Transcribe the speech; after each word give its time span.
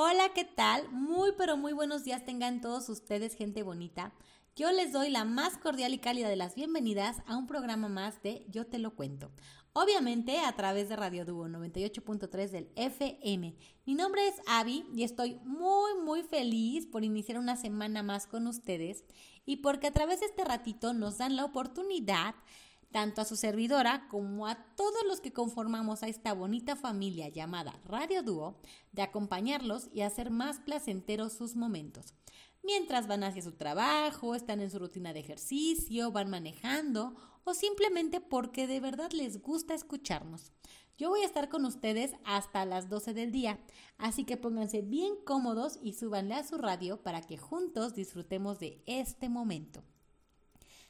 Hola, 0.00 0.28
¿qué 0.32 0.44
tal? 0.44 0.88
Muy 0.92 1.32
pero 1.36 1.56
muy 1.56 1.72
buenos 1.72 2.04
días 2.04 2.24
tengan 2.24 2.60
todos 2.60 2.88
ustedes, 2.88 3.34
gente 3.34 3.64
bonita. 3.64 4.12
Yo 4.54 4.70
les 4.70 4.92
doy 4.92 5.10
la 5.10 5.24
más 5.24 5.58
cordial 5.58 5.92
y 5.92 5.98
cálida 5.98 6.28
de 6.28 6.36
las 6.36 6.54
bienvenidas 6.54 7.20
a 7.26 7.36
un 7.36 7.48
programa 7.48 7.88
más 7.88 8.22
de 8.22 8.46
Yo 8.48 8.64
te 8.64 8.78
lo 8.78 8.94
cuento. 8.94 9.32
Obviamente 9.72 10.38
a 10.38 10.54
través 10.54 10.88
de 10.88 10.94
Radio 10.94 11.24
Dúo 11.24 11.48
98.3 11.48 12.50
del 12.50 12.70
FM. 12.76 13.56
Mi 13.86 13.94
nombre 13.96 14.28
es 14.28 14.36
Avi 14.46 14.86
y 14.94 15.02
estoy 15.02 15.40
muy 15.42 16.00
muy 16.04 16.22
feliz 16.22 16.86
por 16.86 17.02
iniciar 17.02 17.36
una 17.36 17.56
semana 17.56 18.04
más 18.04 18.28
con 18.28 18.46
ustedes 18.46 19.02
y 19.46 19.56
porque 19.56 19.88
a 19.88 19.92
través 19.92 20.20
de 20.20 20.26
este 20.26 20.44
ratito 20.44 20.92
nos 20.92 21.18
dan 21.18 21.34
la 21.34 21.44
oportunidad 21.44 22.36
tanto 22.92 23.20
a 23.20 23.24
su 23.24 23.36
servidora 23.36 24.08
como 24.08 24.46
a 24.46 24.54
todos 24.76 25.04
los 25.06 25.20
que 25.20 25.32
conformamos 25.32 26.02
a 26.02 26.08
esta 26.08 26.32
bonita 26.32 26.76
familia 26.76 27.28
llamada 27.28 27.80
Radio 27.84 28.22
Dúo, 28.22 28.60
de 28.92 29.02
acompañarlos 29.02 29.88
y 29.92 30.00
hacer 30.02 30.30
más 30.30 30.60
placenteros 30.60 31.32
sus 31.32 31.56
momentos 31.56 32.14
mientras 32.68 33.06
van 33.06 33.24
hacia 33.24 33.42
su 33.42 33.52
trabajo, 33.52 34.34
están 34.34 34.60
en 34.60 34.70
su 34.70 34.78
rutina 34.78 35.14
de 35.14 35.20
ejercicio, 35.20 36.12
van 36.12 36.28
manejando 36.28 37.16
o 37.44 37.54
simplemente 37.54 38.20
porque 38.20 38.66
de 38.66 38.78
verdad 38.78 39.10
les 39.12 39.40
gusta 39.40 39.74
escucharnos. 39.74 40.52
Yo 40.98 41.08
voy 41.08 41.22
a 41.22 41.26
estar 41.26 41.48
con 41.48 41.64
ustedes 41.64 42.12
hasta 42.24 42.66
las 42.66 42.90
12 42.90 43.14
del 43.14 43.32
día, 43.32 43.58
así 43.96 44.24
que 44.24 44.36
pónganse 44.36 44.82
bien 44.82 45.14
cómodos 45.24 45.78
y 45.80 45.94
súbanle 45.94 46.34
a 46.34 46.46
su 46.46 46.58
radio 46.58 47.02
para 47.02 47.22
que 47.22 47.38
juntos 47.38 47.94
disfrutemos 47.94 48.58
de 48.58 48.82
este 48.84 49.30
momento. 49.30 49.82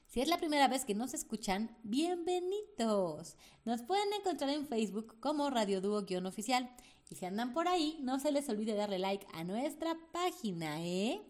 Si 0.08 0.20
es 0.22 0.28
la 0.28 0.38
primera 0.38 0.68
vez 0.68 0.86
que 0.86 0.94
nos 0.94 1.12
escuchan, 1.12 1.76
bienvenidos. 1.82 3.36
Nos 3.66 3.82
pueden 3.82 4.08
encontrar 4.18 4.48
en 4.48 4.66
Facebook 4.66 5.20
como 5.20 5.50
Radio 5.50 5.82
Dúo-oficial. 5.82 6.74
Y 7.10 7.16
si 7.16 7.26
andan 7.26 7.52
por 7.52 7.68
ahí, 7.68 7.98
no 8.00 8.18
se 8.18 8.32
les 8.32 8.48
olvide 8.48 8.74
darle 8.74 8.98
like 8.98 9.26
a 9.34 9.44
nuestra 9.44 9.98
página, 10.10 10.82
¿eh? 10.82 11.20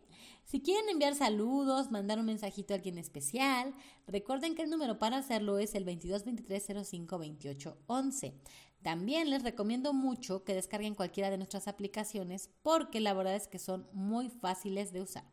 Si 0.45 0.61
quieren 0.61 0.89
enviar 0.89 1.17
saludos, 1.17 1.91
mandar 1.91 2.21
un 2.21 2.27
mensajito 2.27 2.73
a 2.73 2.77
alguien 2.77 2.99
especial, 2.99 3.75
recuerden 4.07 4.55
que 4.55 4.63
el 4.63 4.71
número 4.71 5.01
para 5.01 5.19
hacerlo 5.19 5.59
es 5.59 5.75
el 5.75 5.85
2223052811. 5.85 8.35
También 8.83 9.29
les 9.29 9.43
recomiendo 9.43 9.93
mucho 9.93 10.45
que 10.45 10.55
descarguen 10.55 10.95
cualquiera 10.95 11.31
de 11.31 11.37
nuestras 11.37 11.67
aplicaciones 11.67 12.49
porque 12.63 13.01
la 13.01 13.13
verdad 13.13 13.35
es 13.35 13.49
que 13.49 13.59
son 13.59 13.89
muy 13.93 14.31
fáciles 14.31 14.93
de 14.93 15.03
usar. 15.03 15.25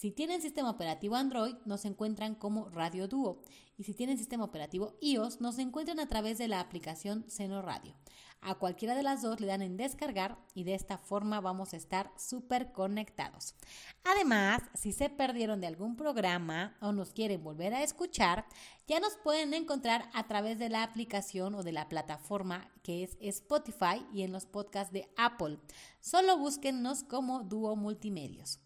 Si 0.00 0.10
tienen 0.10 0.40
sistema 0.40 0.70
operativo 0.70 1.14
Android, 1.14 1.56
nos 1.66 1.84
encuentran 1.84 2.34
como 2.34 2.70
Radio 2.70 3.06
Duo. 3.06 3.42
Y 3.76 3.84
si 3.84 3.92
tienen 3.92 4.16
sistema 4.16 4.44
operativo 4.44 4.96
iOS, 5.02 5.42
nos 5.42 5.58
encuentran 5.58 6.00
a 6.00 6.08
través 6.08 6.38
de 6.38 6.48
la 6.48 6.60
aplicación 6.60 7.28
Seno 7.28 7.60
Radio. 7.60 7.94
A 8.40 8.54
cualquiera 8.54 8.94
de 8.94 9.02
las 9.02 9.20
dos 9.20 9.40
le 9.40 9.46
dan 9.46 9.60
en 9.60 9.76
descargar 9.76 10.38
y 10.54 10.64
de 10.64 10.74
esta 10.74 10.96
forma 10.96 11.42
vamos 11.42 11.74
a 11.74 11.76
estar 11.76 12.10
súper 12.16 12.72
conectados. 12.72 13.54
Además, 14.02 14.62
si 14.72 14.92
se 14.92 15.10
perdieron 15.10 15.60
de 15.60 15.66
algún 15.66 15.96
programa 15.96 16.78
o 16.80 16.92
nos 16.92 17.12
quieren 17.12 17.44
volver 17.44 17.74
a 17.74 17.82
escuchar, 17.82 18.46
ya 18.88 19.00
nos 19.00 19.18
pueden 19.18 19.52
encontrar 19.52 20.08
a 20.14 20.26
través 20.26 20.58
de 20.58 20.70
la 20.70 20.82
aplicación 20.82 21.54
o 21.54 21.62
de 21.62 21.72
la 21.72 21.90
plataforma 21.90 22.70
que 22.82 23.02
es 23.02 23.18
Spotify 23.20 24.06
y 24.14 24.22
en 24.22 24.32
los 24.32 24.46
podcasts 24.46 24.94
de 24.94 25.10
Apple. 25.18 25.58
Solo 26.00 26.38
búsquennos 26.38 27.04
como 27.04 27.44
Dúo 27.44 27.76
Multimedios. 27.76 28.60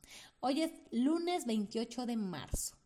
Hoy 0.47 0.61
es 0.61 0.73
lunes 0.91 1.47
28 1.47 2.05
de 2.05 2.17
marzo. 2.17 2.77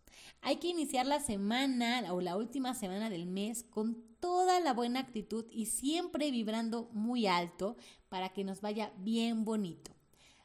Hay 0.43 0.59
que 0.59 0.69
iniciar 0.69 1.07
la 1.07 1.19
semana 1.19 2.15
o 2.15 2.21
la 2.21 2.37
última 2.37 2.73
semana 2.73 3.11
del 3.11 3.27
mes 3.27 3.65
con 3.65 4.01
toda 4.21 4.61
la 4.61 4.73
buena 4.73 5.01
actitud 5.01 5.45
y 5.51 5.67
siempre 5.67 6.31
vibrando 6.31 6.89
muy 6.93 7.27
alto 7.27 7.77
para 8.09 8.29
que 8.29 8.45
nos 8.45 8.61
vaya 8.61 8.93
bien 8.99 9.45
bonito. 9.45 9.91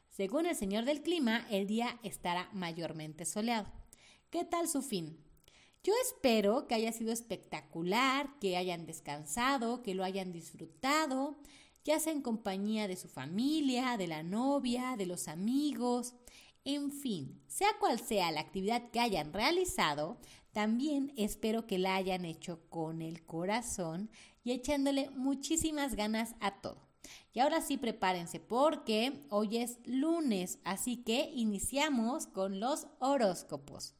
Según 0.09 0.47
el 0.47 0.55
señor 0.55 0.85
del 0.85 1.03
clima, 1.03 1.45
el 1.51 1.67
día 1.67 1.99
estará 2.01 2.49
mayormente 2.51 3.25
soleado. 3.25 3.67
¿Qué 4.31 4.43
tal 4.43 4.67
su 4.67 4.81
fin? 4.81 5.15
Yo 5.83 5.93
espero 6.01 6.67
que 6.67 6.73
haya 6.73 6.91
sido 6.93 7.13
espectacular, 7.13 8.39
que 8.39 8.57
hayan 8.57 8.87
descansado, 8.87 9.83
que 9.83 9.93
lo 9.93 10.03
hayan 10.03 10.31
disfrutado, 10.31 11.37
ya 11.83 11.99
sea 11.99 12.11
en 12.11 12.23
compañía 12.23 12.87
de 12.87 12.95
su 12.95 13.07
familia, 13.07 13.97
de 13.97 14.07
la 14.07 14.23
novia, 14.23 14.95
de 14.97 15.05
los 15.05 15.27
amigos. 15.27 16.15
En 16.65 16.91
fin, 16.91 17.41
sea 17.47 17.67
cual 17.79 17.99
sea 17.99 18.31
la 18.31 18.39
actividad 18.39 18.89
que 18.91 18.99
hayan 19.01 19.33
realizado, 19.33 20.17
también 20.53 21.11
espero 21.17 21.67
que 21.67 21.77
la 21.77 21.95
hayan 21.95 22.25
hecho 22.25 22.61
con 22.69 23.01
el 23.01 23.25
corazón 23.25 24.09
y 24.43 24.51
echándole 24.51 25.09
muchísimas 25.09 25.95
ganas 25.95 26.35
a 26.39 26.61
todo. 26.61 26.87
Y 27.33 27.39
ahora 27.39 27.61
sí 27.61 27.77
prepárense 27.77 28.39
porque 28.39 29.25
hoy 29.29 29.57
es 29.57 29.79
lunes, 29.85 30.59
así 30.63 30.97
que 30.97 31.31
iniciamos 31.33 32.27
con 32.27 32.59
los 32.59 32.87
horóscopos. 32.99 33.95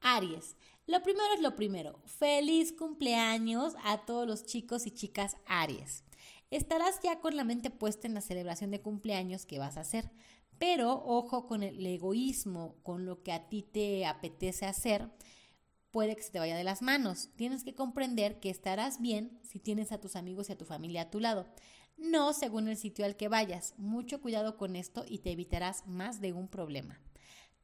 Aries, 0.00 0.56
lo 0.86 1.02
primero 1.02 1.34
es 1.34 1.40
lo 1.40 1.54
primero. 1.54 2.00
Feliz 2.06 2.72
cumpleaños 2.72 3.74
a 3.84 4.06
todos 4.06 4.26
los 4.26 4.44
chicos 4.44 4.86
y 4.86 4.90
chicas 4.90 5.36
Aries. 5.46 6.02
Estarás 6.50 7.00
ya 7.02 7.20
con 7.20 7.36
la 7.36 7.44
mente 7.44 7.70
puesta 7.70 8.06
en 8.06 8.14
la 8.14 8.22
celebración 8.22 8.70
de 8.70 8.80
cumpleaños 8.80 9.44
que 9.44 9.58
vas 9.58 9.76
a 9.76 9.82
hacer. 9.82 10.10
Pero 10.58 10.92
ojo 11.04 11.46
con 11.46 11.62
el 11.62 11.84
egoísmo, 11.86 12.76
con 12.82 13.06
lo 13.06 13.22
que 13.22 13.32
a 13.32 13.48
ti 13.48 13.62
te 13.62 14.06
apetece 14.06 14.66
hacer, 14.66 15.08
puede 15.90 16.16
que 16.16 16.22
se 16.22 16.32
te 16.32 16.38
vaya 16.38 16.56
de 16.56 16.64
las 16.64 16.82
manos. 16.82 17.30
Tienes 17.36 17.64
que 17.64 17.74
comprender 17.74 18.40
que 18.40 18.50
estarás 18.50 19.00
bien 19.00 19.40
si 19.42 19.60
tienes 19.60 19.92
a 19.92 20.00
tus 20.00 20.16
amigos 20.16 20.48
y 20.48 20.52
a 20.52 20.58
tu 20.58 20.64
familia 20.64 21.02
a 21.02 21.10
tu 21.10 21.20
lado. 21.20 21.46
No 21.96 22.32
según 22.32 22.68
el 22.68 22.76
sitio 22.76 23.04
al 23.04 23.16
que 23.16 23.28
vayas. 23.28 23.74
Mucho 23.76 24.20
cuidado 24.20 24.56
con 24.56 24.76
esto 24.76 25.04
y 25.08 25.18
te 25.18 25.32
evitarás 25.32 25.86
más 25.86 26.20
de 26.20 26.32
un 26.32 26.48
problema. 26.48 27.00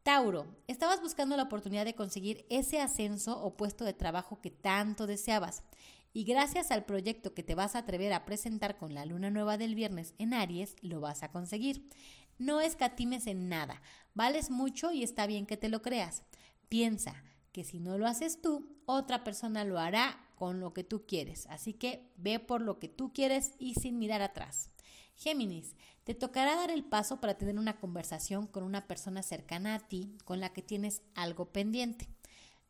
Tauro, 0.02 0.46
estabas 0.66 1.00
buscando 1.00 1.36
la 1.36 1.44
oportunidad 1.44 1.84
de 1.84 1.94
conseguir 1.94 2.44
ese 2.50 2.80
ascenso 2.80 3.42
o 3.42 3.56
puesto 3.56 3.84
de 3.84 3.94
trabajo 3.94 4.40
que 4.42 4.50
tanto 4.50 5.06
deseabas. 5.06 5.62
Y 6.12 6.24
gracias 6.24 6.70
al 6.70 6.84
proyecto 6.84 7.34
que 7.34 7.42
te 7.42 7.54
vas 7.54 7.74
a 7.74 7.78
atrever 7.78 8.12
a 8.12 8.24
presentar 8.24 8.76
con 8.76 8.94
la 8.94 9.06
luna 9.06 9.30
nueva 9.30 9.56
del 9.56 9.74
viernes 9.74 10.14
en 10.18 10.34
Aries, 10.34 10.76
lo 10.82 11.00
vas 11.00 11.22
a 11.22 11.32
conseguir. 11.32 11.88
No 12.38 12.60
escatimes 12.60 13.26
en 13.26 13.48
nada, 13.48 13.80
vales 14.14 14.50
mucho 14.50 14.92
y 14.92 15.02
está 15.02 15.26
bien 15.26 15.46
que 15.46 15.56
te 15.56 15.68
lo 15.68 15.82
creas. 15.82 16.22
Piensa 16.68 17.22
que 17.52 17.64
si 17.64 17.78
no 17.78 17.98
lo 17.98 18.06
haces 18.06 18.40
tú, 18.42 18.76
otra 18.86 19.22
persona 19.22 19.64
lo 19.64 19.78
hará 19.78 20.18
con 20.34 20.60
lo 20.60 20.74
que 20.74 20.82
tú 20.82 21.06
quieres. 21.06 21.46
Así 21.46 21.72
que 21.72 22.10
ve 22.16 22.40
por 22.40 22.60
lo 22.60 22.78
que 22.78 22.88
tú 22.88 23.12
quieres 23.12 23.52
y 23.58 23.74
sin 23.74 23.98
mirar 23.98 24.22
atrás. 24.22 24.70
Géminis, 25.14 25.76
te 26.02 26.14
tocará 26.14 26.56
dar 26.56 26.70
el 26.70 26.84
paso 26.84 27.20
para 27.20 27.38
tener 27.38 27.58
una 27.58 27.78
conversación 27.78 28.46
con 28.46 28.64
una 28.64 28.86
persona 28.86 29.22
cercana 29.22 29.76
a 29.76 29.78
ti 29.78 30.18
con 30.24 30.40
la 30.40 30.52
que 30.52 30.62
tienes 30.62 31.02
algo 31.14 31.52
pendiente. 31.52 32.08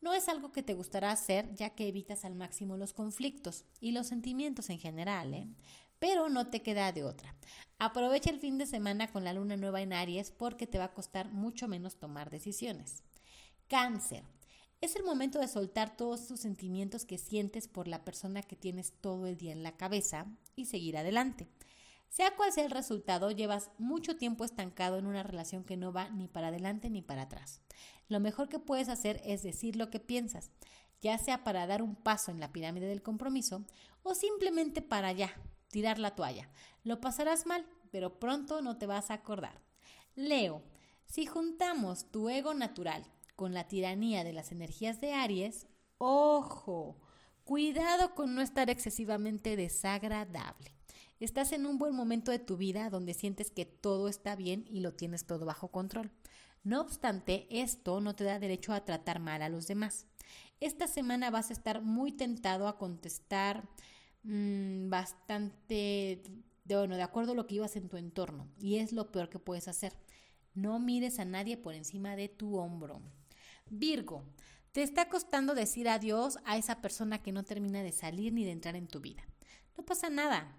No 0.00 0.12
es 0.12 0.28
algo 0.28 0.52
que 0.52 0.62
te 0.62 0.74
gustará 0.74 1.10
hacer 1.10 1.54
ya 1.54 1.70
que 1.70 1.88
evitas 1.88 2.26
al 2.26 2.34
máximo 2.34 2.76
los 2.76 2.92
conflictos 2.92 3.64
y 3.80 3.92
los 3.92 4.06
sentimientos 4.08 4.68
en 4.68 4.78
general, 4.78 5.32
¿eh? 5.32 5.48
Pero 6.04 6.28
no 6.28 6.48
te 6.48 6.60
queda 6.60 6.92
de 6.92 7.02
otra. 7.02 7.34
Aprovecha 7.78 8.28
el 8.28 8.38
fin 8.38 8.58
de 8.58 8.66
semana 8.66 9.10
con 9.10 9.24
la 9.24 9.32
luna 9.32 9.56
nueva 9.56 9.80
en 9.80 9.94
Aries 9.94 10.32
porque 10.32 10.66
te 10.66 10.76
va 10.76 10.84
a 10.84 10.92
costar 10.92 11.32
mucho 11.32 11.66
menos 11.66 11.96
tomar 11.96 12.28
decisiones. 12.28 13.02
Cáncer. 13.68 14.22
Es 14.82 14.96
el 14.96 15.04
momento 15.04 15.38
de 15.38 15.48
soltar 15.48 15.96
todos 15.96 16.20
esos 16.20 16.40
sentimientos 16.40 17.06
que 17.06 17.16
sientes 17.16 17.68
por 17.68 17.88
la 17.88 18.04
persona 18.04 18.42
que 18.42 18.54
tienes 18.54 18.92
todo 19.00 19.26
el 19.26 19.38
día 19.38 19.52
en 19.52 19.62
la 19.62 19.78
cabeza 19.78 20.26
y 20.54 20.66
seguir 20.66 20.98
adelante. 20.98 21.48
Sea 22.10 22.36
cual 22.36 22.52
sea 22.52 22.66
el 22.66 22.70
resultado, 22.70 23.30
llevas 23.30 23.70
mucho 23.78 24.18
tiempo 24.18 24.44
estancado 24.44 24.98
en 24.98 25.06
una 25.06 25.22
relación 25.22 25.64
que 25.64 25.78
no 25.78 25.90
va 25.90 26.10
ni 26.10 26.28
para 26.28 26.48
adelante 26.48 26.90
ni 26.90 27.00
para 27.00 27.22
atrás. 27.22 27.62
Lo 28.10 28.20
mejor 28.20 28.50
que 28.50 28.58
puedes 28.58 28.90
hacer 28.90 29.22
es 29.24 29.42
decir 29.42 29.76
lo 29.76 29.88
que 29.88 30.00
piensas, 30.00 30.50
ya 31.00 31.16
sea 31.16 31.44
para 31.44 31.66
dar 31.66 31.80
un 31.80 31.96
paso 31.96 32.30
en 32.30 32.40
la 32.40 32.52
pirámide 32.52 32.88
del 32.88 33.00
compromiso 33.00 33.64
o 34.02 34.14
simplemente 34.14 34.82
para 34.82 35.10
ya, 35.10 35.34
tirar 35.74 35.98
la 35.98 36.14
toalla. 36.14 36.48
Lo 36.84 37.00
pasarás 37.00 37.46
mal, 37.46 37.66
pero 37.90 38.20
pronto 38.20 38.62
no 38.62 38.78
te 38.78 38.86
vas 38.86 39.10
a 39.10 39.14
acordar. 39.14 39.60
Leo, 40.14 40.62
si 41.04 41.26
juntamos 41.26 42.12
tu 42.12 42.28
ego 42.28 42.54
natural 42.54 43.04
con 43.34 43.54
la 43.54 43.66
tiranía 43.66 44.22
de 44.22 44.32
las 44.32 44.52
energías 44.52 45.00
de 45.00 45.14
Aries, 45.14 45.66
ojo, 45.98 47.00
cuidado 47.42 48.14
con 48.14 48.36
no 48.36 48.40
estar 48.40 48.70
excesivamente 48.70 49.56
desagradable. 49.56 50.76
Estás 51.18 51.50
en 51.50 51.66
un 51.66 51.76
buen 51.76 51.96
momento 51.96 52.30
de 52.30 52.38
tu 52.38 52.56
vida 52.56 52.88
donde 52.88 53.12
sientes 53.12 53.50
que 53.50 53.64
todo 53.64 54.06
está 54.06 54.36
bien 54.36 54.66
y 54.68 54.78
lo 54.78 54.94
tienes 54.94 55.26
todo 55.26 55.44
bajo 55.44 55.72
control. 55.72 56.12
No 56.62 56.80
obstante, 56.82 57.48
esto 57.50 58.00
no 58.00 58.14
te 58.14 58.22
da 58.22 58.38
derecho 58.38 58.72
a 58.72 58.84
tratar 58.84 59.18
mal 59.18 59.42
a 59.42 59.48
los 59.48 59.66
demás. 59.66 60.06
Esta 60.60 60.86
semana 60.86 61.32
vas 61.32 61.50
a 61.50 61.52
estar 61.52 61.82
muy 61.82 62.12
tentado 62.12 62.68
a 62.68 62.78
contestar 62.78 63.68
Mm, 64.24 64.88
bastante, 64.88 66.22
de, 66.64 66.76
bueno, 66.76 66.96
de 66.96 67.02
acuerdo 67.02 67.32
a 67.32 67.34
lo 67.34 67.46
que 67.46 67.56
ibas 67.56 67.76
en 67.76 67.88
tu 67.88 67.96
entorno. 67.96 68.48
Y 68.58 68.76
es 68.76 68.92
lo 68.92 69.12
peor 69.12 69.28
que 69.28 69.38
puedes 69.38 69.68
hacer. 69.68 69.92
No 70.54 70.78
mires 70.78 71.18
a 71.18 71.24
nadie 71.24 71.56
por 71.56 71.74
encima 71.74 72.16
de 72.16 72.28
tu 72.28 72.56
hombro. 72.56 73.02
Virgo, 73.70 74.24
te 74.72 74.82
está 74.82 75.08
costando 75.08 75.54
decir 75.54 75.88
adiós 75.88 76.38
a 76.44 76.56
esa 76.56 76.80
persona 76.80 77.22
que 77.22 77.32
no 77.32 77.44
termina 77.44 77.82
de 77.82 77.92
salir 77.92 78.32
ni 78.32 78.44
de 78.44 78.52
entrar 78.52 78.76
en 78.76 78.88
tu 78.88 79.00
vida. 79.00 79.22
No 79.76 79.84
pasa 79.84 80.10
nada. 80.10 80.56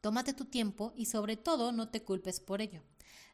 Tómate 0.00 0.32
tu 0.32 0.44
tiempo 0.44 0.92
y 0.96 1.06
sobre 1.06 1.36
todo 1.36 1.72
no 1.72 1.88
te 1.88 2.02
culpes 2.02 2.40
por 2.40 2.60
ello. 2.60 2.82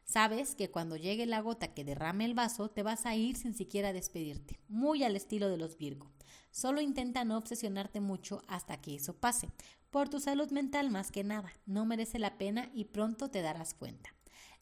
Sabes 0.05 0.55
que 0.55 0.69
cuando 0.69 0.97
llegue 0.97 1.25
la 1.25 1.41
gota 1.41 1.73
que 1.73 1.85
derrame 1.85 2.25
el 2.25 2.33
vaso, 2.33 2.69
te 2.69 2.83
vas 2.83 3.05
a 3.05 3.15
ir 3.15 3.37
sin 3.37 3.53
siquiera 3.53 3.93
despedirte, 3.93 4.59
muy 4.67 5.03
al 5.03 5.15
estilo 5.15 5.49
de 5.49 5.57
los 5.57 5.77
Virgo. 5.77 6.11
Solo 6.51 6.81
intenta 6.81 7.23
no 7.23 7.37
obsesionarte 7.37 7.99
mucho 7.99 8.41
hasta 8.47 8.81
que 8.81 8.95
eso 8.95 9.15
pase. 9.15 9.49
Por 9.89 10.09
tu 10.09 10.19
salud 10.19 10.49
mental 10.51 10.89
más 10.89 11.11
que 11.11 11.23
nada, 11.23 11.51
no 11.65 11.85
merece 11.85 12.19
la 12.19 12.37
pena 12.37 12.69
y 12.73 12.85
pronto 12.85 13.29
te 13.29 13.41
darás 13.41 13.73
cuenta. 13.73 14.13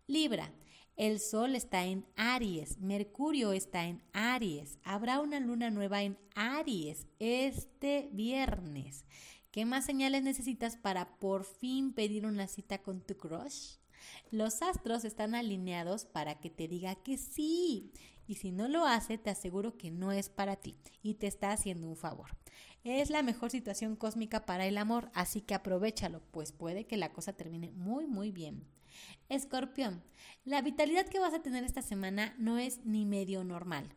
Libra, 0.07 0.51
el 0.97 1.19
Sol 1.19 1.55
está 1.55 1.85
en 1.85 2.05
Aries, 2.15 2.79
Mercurio 2.79 3.53
está 3.53 3.85
en 3.85 4.03
Aries, 4.13 4.77
habrá 4.83 5.19
una 5.19 5.39
luna 5.39 5.69
nueva 5.69 6.03
en 6.03 6.17
Aries 6.35 7.07
este 7.19 8.09
viernes. 8.11 9.05
¿Qué 9.51 9.65
más 9.65 9.85
señales 9.85 10.23
necesitas 10.23 10.77
para 10.77 11.17
por 11.17 11.43
fin 11.43 11.93
pedir 11.93 12.25
una 12.25 12.47
cita 12.47 12.81
con 12.81 13.01
tu 13.01 13.17
crush? 13.17 13.80
Los 14.31 14.61
astros 14.61 15.05
están 15.05 15.35
alineados 15.35 16.05
para 16.05 16.39
que 16.39 16.49
te 16.49 16.67
diga 16.67 16.95
que 16.95 17.17
sí. 17.17 17.91
Y 18.27 18.35
si 18.35 18.51
no 18.51 18.67
lo 18.67 18.85
hace, 18.85 19.17
te 19.17 19.29
aseguro 19.29 19.77
que 19.77 19.91
no 19.91 20.11
es 20.11 20.29
para 20.29 20.55
ti 20.55 20.77
y 21.01 21.15
te 21.15 21.27
está 21.27 21.51
haciendo 21.51 21.87
un 21.87 21.97
favor. 21.97 22.37
Es 22.83 23.09
la 23.09 23.23
mejor 23.23 23.51
situación 23.51 23.95
cósmica 23.95 24.45
para 24.45 24.65
el 24.65 24.77
amor, 24.77 25.11
así 25.13 25.41
que 25.41 25.53
aprovechalo, 25.53 26.21
pues 26.31 26.51
puede 26.51 26.87
que 26.87 26.97
la 26.97 27.11
cosa 27.11 27.33
termine 27.33 27.71
muy 27.71 28.07
muy 28.07 28.31
bien. 28.31 28.65
Escorpión, 29.29 30.03
la 30.43 30.61
vitalidad 30.61 31.07
que 31.07 31.19
vas 31.19 31.33
a 31.33 31.41
tener 31.41 31.63
esta 31.63 31.81
semana 31.81 32.35
no 32.37 32.57
es 32.57 32.85
ni 32.85 33.05
medio 33.05 33.43
normal. 33.43 33.93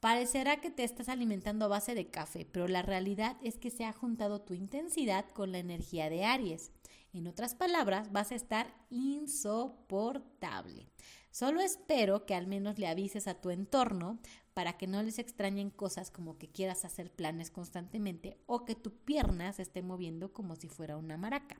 Parecerá 0.00 0.60
que 0.60 0.70
te 0.70 0.84
estás 0.84 1.08
alimentando 1.08 1.64
a 1.64 1.68
base 1.68 1.94
de 1.94 2.10
café, 2.10 2.44
pero 2.44 2.68
la 2.68 2.82
realidad 2.82 3.36
es 3.42 3.58
que 3.58 3.70
se 3.70 3.84
ha 3.84 3.92
juntado 3.92 4.42
tu 4.42 4.54
intensidad 4.54 5.28
con 5.30 5.52
la 5.52 5.58
energía 5.58 6.10
de 6.10 6.24
Aries. 6.24 6.70
En 7.16 7.26
otras 7.26 7.54
palabras, 7.54 8.12
vas 8.12 8.30
a 8.30 8.34
estar 8.34 8.74
insoportable. 8.90 10.86
Solo 11.30 11.62
espero 11.62 12.26
que 12.26 12.34
al 12.34 12.46
menos 12.46 12.78
le 12.78 12.88
avises 12.88 13.26
a 13.26 13.40
tu 13.40 13.48
entorno 13.48 14.18
para 14.52 14.76
que 14.76 14.86
no 14.86 15.02
les 15.02 15.18
extrañen 15.18 15.70
cosas 15.70 16.10
como 16.10 16.36
que 16.36 16.50
quieras 16.50 16.84
hacer 16.84 17.10
planes 17.10 17.50
constantemente 17.50 18.36
o 18.44 18.66
que 18.66 18.74
tu 18.74 18.92
pierna 18.92 19.50
se 19.54 19.62
esté 19.62 19.80
moviendo 19.80 20.34
como 20.34 20.56
si 20.56 20.68
fuera 20.68 20.98
una 20.98 21.16
maraca. 21.16 21.58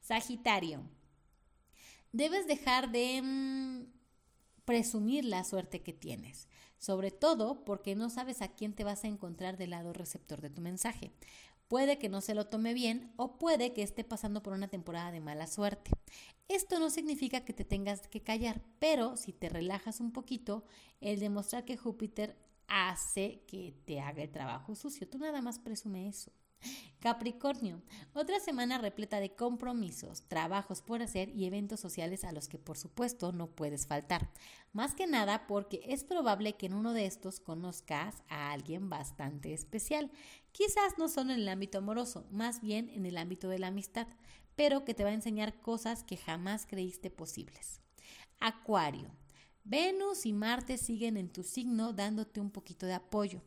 Sagitario, 0.00 0.82
debes 2.10 2.48
dejar 2.48 2.90
de 2.90 3.22
mm, 3.22 3.86
presumir 4.64 5.24
la 5.24 5.44
suerte 5.44 5.80
que 5.80 5.92
tienes 5.92 6.48
sobre 6.82 7.12
todo 7.12 7.64
porque 7.64 7.94
no 7.94 8.10
sabes 8.10 8.42
a 8.42 8.48
quién 8.48 8.74
te 8.74 8.82
vas 8.82 9.04
a 9.04 9.06
encontrar 9.06 9.56
del 9.56 9.70
lado 9.70 9.92
receptor 9.92 10.40
de 10.40 10.50
tu 10.50 10.60
mensaje. 10.60 11.12
Puede 11.72 11.98
que 11.98 12.10
no 12.10 12.20
se 12.20 12.34
lo 12.34 12.48
tome 12.48 12.74
bien 12.74 13.14
o 13.16 13.38
puede 13.38 13.72
que 13.72 13.82
esté 13.82 14.04
pasando 14.04 14.42
por 14.42 14.52
una 14.52 14.68
temporada 14.68 15.10
de 15.10 15.20
mala 15.20 15.46
suerte. 15.46 15.90
Esto 16.46 16.78
no 16.78 16.90
significa 16.90 17.46
que 17.46 17.54
te 17.54 17.64
tengas 17.64 18.08
que 18.08 18.20
callar, 18.20 18.60
pero 18.78 19.16
si 19.16 19.32
te 19.32 19.48
relajas 19.48 19.98
un 19.98 20.12
poquito, 20.12 20.66
el 21.00 21.18
demostrar 21.18 21.64
que 21.64 21.78
Júpiter 21.78 22.36
hace 22.68 23.40
que 23.46 23.74
te 23.86 24.00
haga 24.00 24.22
el 24.22 24.30
trabajo 24.30 24.74
sucio. 24.74 25.08
Tú 25.08 25.16
nada 25.16 25.40
más 25.40 25.58
presume 25.58 26.08
eso. 26.08 26.30
Capricornio, 27.00 27.82
otra 28.12 28.38
semana 28.38 28.78
repleta 28.78 29.18
de 29.18 29.34
compromisos, 29.34 30.22
trabajos 30.28 30.82
por 30.82 31.02
hacer 31.02 31.30
y 31.30 31.46
eventos 31.46 31.80
sociales 31.80 32.22
a 32.22 32.32
los 32.32 32.48
que 32.48 32.58
por 32.58 32.78
supuesto 32.78 33.32
no 33.32 33.48
puedes 33.48 33.86
faltar. 33.86 34.30
Más 34.72 34.94
que 34.94 35.06
nada 35.06 35.46
porque 35.46 35.80
es 35.84 36.04
probable 36.04 36.52
que 36.54 36.66
en 36.66 36.74
uno 36.74 36.92
de 36.92 37.06
estos 37.06 37.40
conozcas 37.40 38.22
a 38.28 38.52
alguien 38.52 38.88
bastante 38.88 39.52
especial. 39.52 40.10
Quizás 40.52 40.98
no 40.98 41.08
solo 41.08 41.32
en 41.32 41.40
el 41.40 41.48
ámbito 41.48 41.78
amoroso, 41.78 42.26
más 42.30 42.60
bien 42.60 42.90
en 42.90 43.06
el 43.06 43.16
ámbito 43.16 43.48
de 43.48 43.58
la 43.58 43.68
amistad, 43.68 44.06
pero 44.54 44.84
que 44.84 44.94
te 44.94 45.02
va 45.02 45.10
a 45.10 45.14
enseñar 45.14 45.60
cosas 45.60 46.04
que 46.04 46.16
jamás 46.16 46.66
creíste 46.66 47.10
posibles. 47.10 47.80
Acuario, 48.38 49.10
Venus 49.64 50.26
y 50.26 50.32
Marte 50.32 50.76
siguen 50.76 51.16
en 51.16 51.30
tu 51.30 51.42
signo 51.42 51.92
dándote 51.92 52.40
un 52.40 52.50
poquito 52.50 52.86
de 52.86 52.94
apoyo. 52.94 53.40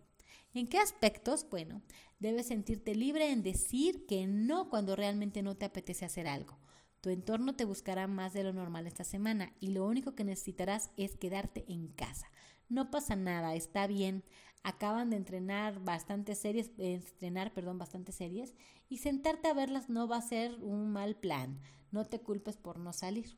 ¿En 0.54 0.68
qué 0.68 0.80
aspectos? 0.80 1.46
Bueno, 1.50 1.82
debes 2.20 2.48
sentirte 2.48 2.96
libre 2.96 3.30
en 3.30 3.44
decir 3.44 4.06
que 4.06 4.26
no 4.26 4.70
cuando 4.70 4.96
realmente 4.96 5.44
no 5.44 5.56
te 5.56 5.66
apetece 5.66 6.06
hacer 6.06 6.28
algo. 6.28 6.58
Tu 7.02 7.10
entorno 7.10 7.56
te 7.56 7.66
buscará 7.66 8.08
más 8.08 8.34
de 8.34 8.44
lo 8.44 8.54
normal 8.54 8.88
esta 8.88 9.04
semana 9.04 9.54
y 9.60 9.68
lo 9.68 9.86
único 9.86 10.16
que 10.16 10.24
necesitarás 10.24 10.90
es 10.98 11.16
quedarte 11.18 11.66
en 11.68 11.90
casa. 11.90 12.32
No 12.70 12.90
pasa 12.90 13.16
nada, 13.16 13.54
está 13.54 13.86
bien. 13.86 14.24
Acaban 14.68 15.12
de 15.12 15.18
entrenar 15.18 15.80
bastantes 15.84 16.40
series, 16.40 16.72
estrenar, 16.80 17.54
perdón, 17.54 17.78
bastantes 17.78 18.16
series 18.16 18.56
y 18.90 18.98
sentarte 18.98 19.48
a 19.48 19.54
verlas 19.54 19.90
no 19.90 20.08
va 20.08 20.18
a 20.18 20.22
ser 20.24 20.56
un 20.56 20.92
mal 20.92 21.16
plan. 21.16 21.62
No 21.92 22.04
te 22.06 22.20
culpes 22.20 22.58
por 22.58 22.80
no 22.80 22.92
salir. 22.92 23.38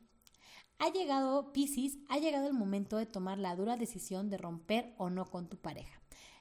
Ha 0.78 0.90
llegado, 0.90 1.52
Piscis, 1.52 1.98
ha 2.08 2.16
llegado 2.16 2.46
el 2.46 2.54
momento 2.54 2.96
de 2.96 3.04
tomar 3.04 3.36
la 3.36 3.54
dura 3.56 3.76
decisión 3.76 4.30
de 4.30 4.38
romper 4.38 4.94
o 4.96 5.10
no 5.10 5.26
con 5.26 5.50
tu 5.50 5.58
pareja. 5.58 6.00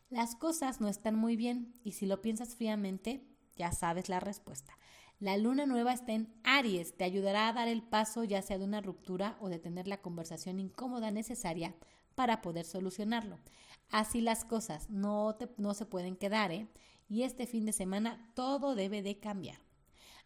Las 0.10 0.38
cosas 0.38 0.80
no 0.80 0.88
están 0.88 1.16
muy 1.16 1.36
bien 1.36 1.74
y 1.83 1.92
si 1.92 2.06
lo 2.06 2.22
piensas 2.22 2.56
fríamente, 2.56 3.28
ya 3.57 3.74
sabes 3.74 4.07
la 4.07 4.22
respuesta. 4.22 4.78
La 5.19 5.36
luna 5.36 5.66
nueva 5.66 5.92
está 5.92 6.13
en 6.13 6.33
Aries, 6.45 6.95
te 6.95 7.04
ayudará 7.04 7.50
a 7.50 7.54
dar 7.54 7.68
el 7.68 7.83
paso 7.83 8.24
ya 8.24 8.42
sea 8.42 8.57
de 8.57 8.63
una 8.63 8.80
ruptura 8.80 9.38
o 9.42 9.50
de 9.50 9.60
tener 9.60 9.90
la 9.90 10.01
conversación 10.01 10.62
incómoda 10.62 11.12
necesaria 11.12 11.75
para 12.16 12.42
poder 12.42 12.63
solucionarlo. 12.63 13.38
Así 13.89 14.22
las 14.22 14.45
cosas 14.45 14.89
no, 14.89 15.38
no 15.57 15.74
se 15.74 15.86
pueden 15.86 16.16
quedar, 16.16 16.51
¿eh? 16.51 16.68
Y 17.10 17.24
este 17.24 17.48
fin 17.48 17.66
de 17.66 17.74
semana 17.74 18.31
todo 18.34 18.75
debe 18.75 19.01
de 19.01 19.19
cambiar. 19.19 19.60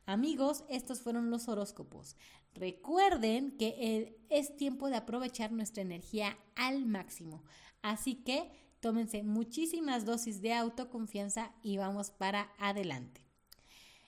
Amigos, 0.06 0.64
estos 0.68 1.02
fueron 1.02 1.30
los 1.30 1.48
horóscopos. 1.48 2.18
Recuerden 2.56 3.56
que 3.58 3.76
eh, 3.80 4.18
es 4.30 4.58
tiempo 4.58 4.90
de 4.90 4.98
aprovechar 4.98 5.52
nuestra 5.52 5.84
energía 5.84 6.38
al 6.56 6.86
máximo. 6.86 7.44
Así 7.84 8.16
que 8.16 8.52
Tómense 8.82 9.22
muchísimas 9.22 10.06
dosis 10.06 10.42
de 10.42 10.56
autoconfianza 10.56 11.54
y 11.62 11.78
vamos 11.78 12.10
para 12.10 12.52
adelante. 12.58 13.22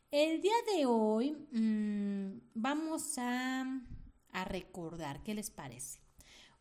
El 0.10 0.42
día 0.42 0.56
de 0.76 0.88
hoy 0.88 1.34
mm, 1.52 2.42
vamos 2.56 3.20
a, 3.20 3.66
a 4.32 4.46
recordar, 4.46 5.22
¿qué 5.22 5.36
les 5.36 5.52
parece? 5.52 6.03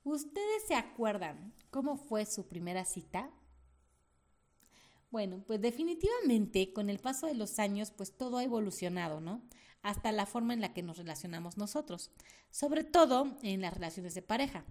¿Ustedes 0.05 0.65
se 0.67 0.75
acuerdan 0.75 1.55
cómo 1.71 1.97
fue 1.97 2.27
su 2.27 2.49
primera 2.49 2.85
cita? 2.85 3.31
Bueno, 5.11 5.45
pues 5.47 5.61
definitivamente 5.61 6.73
con 6.73 6.91
el 6.91 6.99
paso 6.99 7.27
de 7.27 7.35
los 7.35 7.59
años, 7.59 7.91
pues 7.91 8.17
todo 8.17 8.39
ha 8.39 8.45
evolucionado, 8.45 9.21
¿no? 9.21 9.43
Hasta 9.83 10.13
la 10.13 10.27
forma 10.27 10.55
en 10.55 10.61
la 10.61 10.73
que 10.73 10.83
nos 10.83 10.97
relacionamos 10.97 11.57
nosotros, 11.57 12.11
sobre 12.51 12.85
todo 12.85 13.37
en 13.43 13.61
las 13.61 13.75
relaciones 13.75 14.15
de 14.15 14.23
pareja 14.23 14.65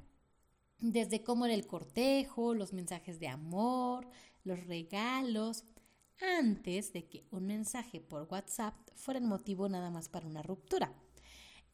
desde 0.82 1.24
cómo 1.24 1.46
era 1.46 1.54
el 1.54 1.68
cortejo, 1.68 2.54
los 2.54 2.74
mensajes 2.74 3.20
de 3.20 3.28
amor, 3.28 4.10
los 4.44 4.66
regalos, 4.66 5.64
antes 6.40 6.92
de 6.92 7.08
que 7.08 7.26
un 7.32 7.46
mensaje 7.46 8.02
por 8.02 8.28
WhatsApp 8.30 8.76
fuera 8.96 9.20
el 9.20 9.26
motivo 9.26 9.70
nada 9.70 9.90
más 9.90 10.10
para 10.10 10.28
una 10.28 10.42
ruptura. 10.42 10.94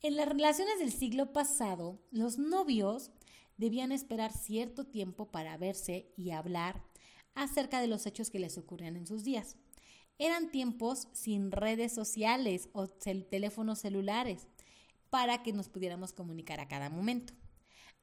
En 0.01 0.15
las 0.15 0.27
relaciones 0.27 0.79
del 0.79 0.91
siglo 0.91 1.33
pasado, 1.33 1.99
los 2.11 2.37
novios 2.37 3.11
debían 3.57 3.91
esperar 3.91 4.31
cierto 4.31 4.85
tiempo 4.85 5.29
para 5.31 5.57
verse 5.57 6.11
y 6.15 6.31
hablar 6.31 6.83
acerca 7.35 7.81
de 7.81 7.87
los 7.87 8.05
hechos 8.05 8.29
que 8.29 8.39
les 8.39 8.57
ocurrían 8.57 8.95
en 8.95 9.07
sus 9.07 9.23
días. 9.23 9.57
Eran 10.19 10.49
tiempos 10.49 11.07
sin 11.13 11.51
redes 11.51 11.93
sociales 11.93 12.69
o 12.73 12.87
teléfonos 12.87 13.79
celulares 13.79 14.47
para 15.09 15.43
que 15.43 15.53
nos 15.53 15.69
pudiéramos 15.69 16.13
comunicar 16.13 16.59
a 16.59 16.67
cada 16.67 16.89
momento. 16.89 17.33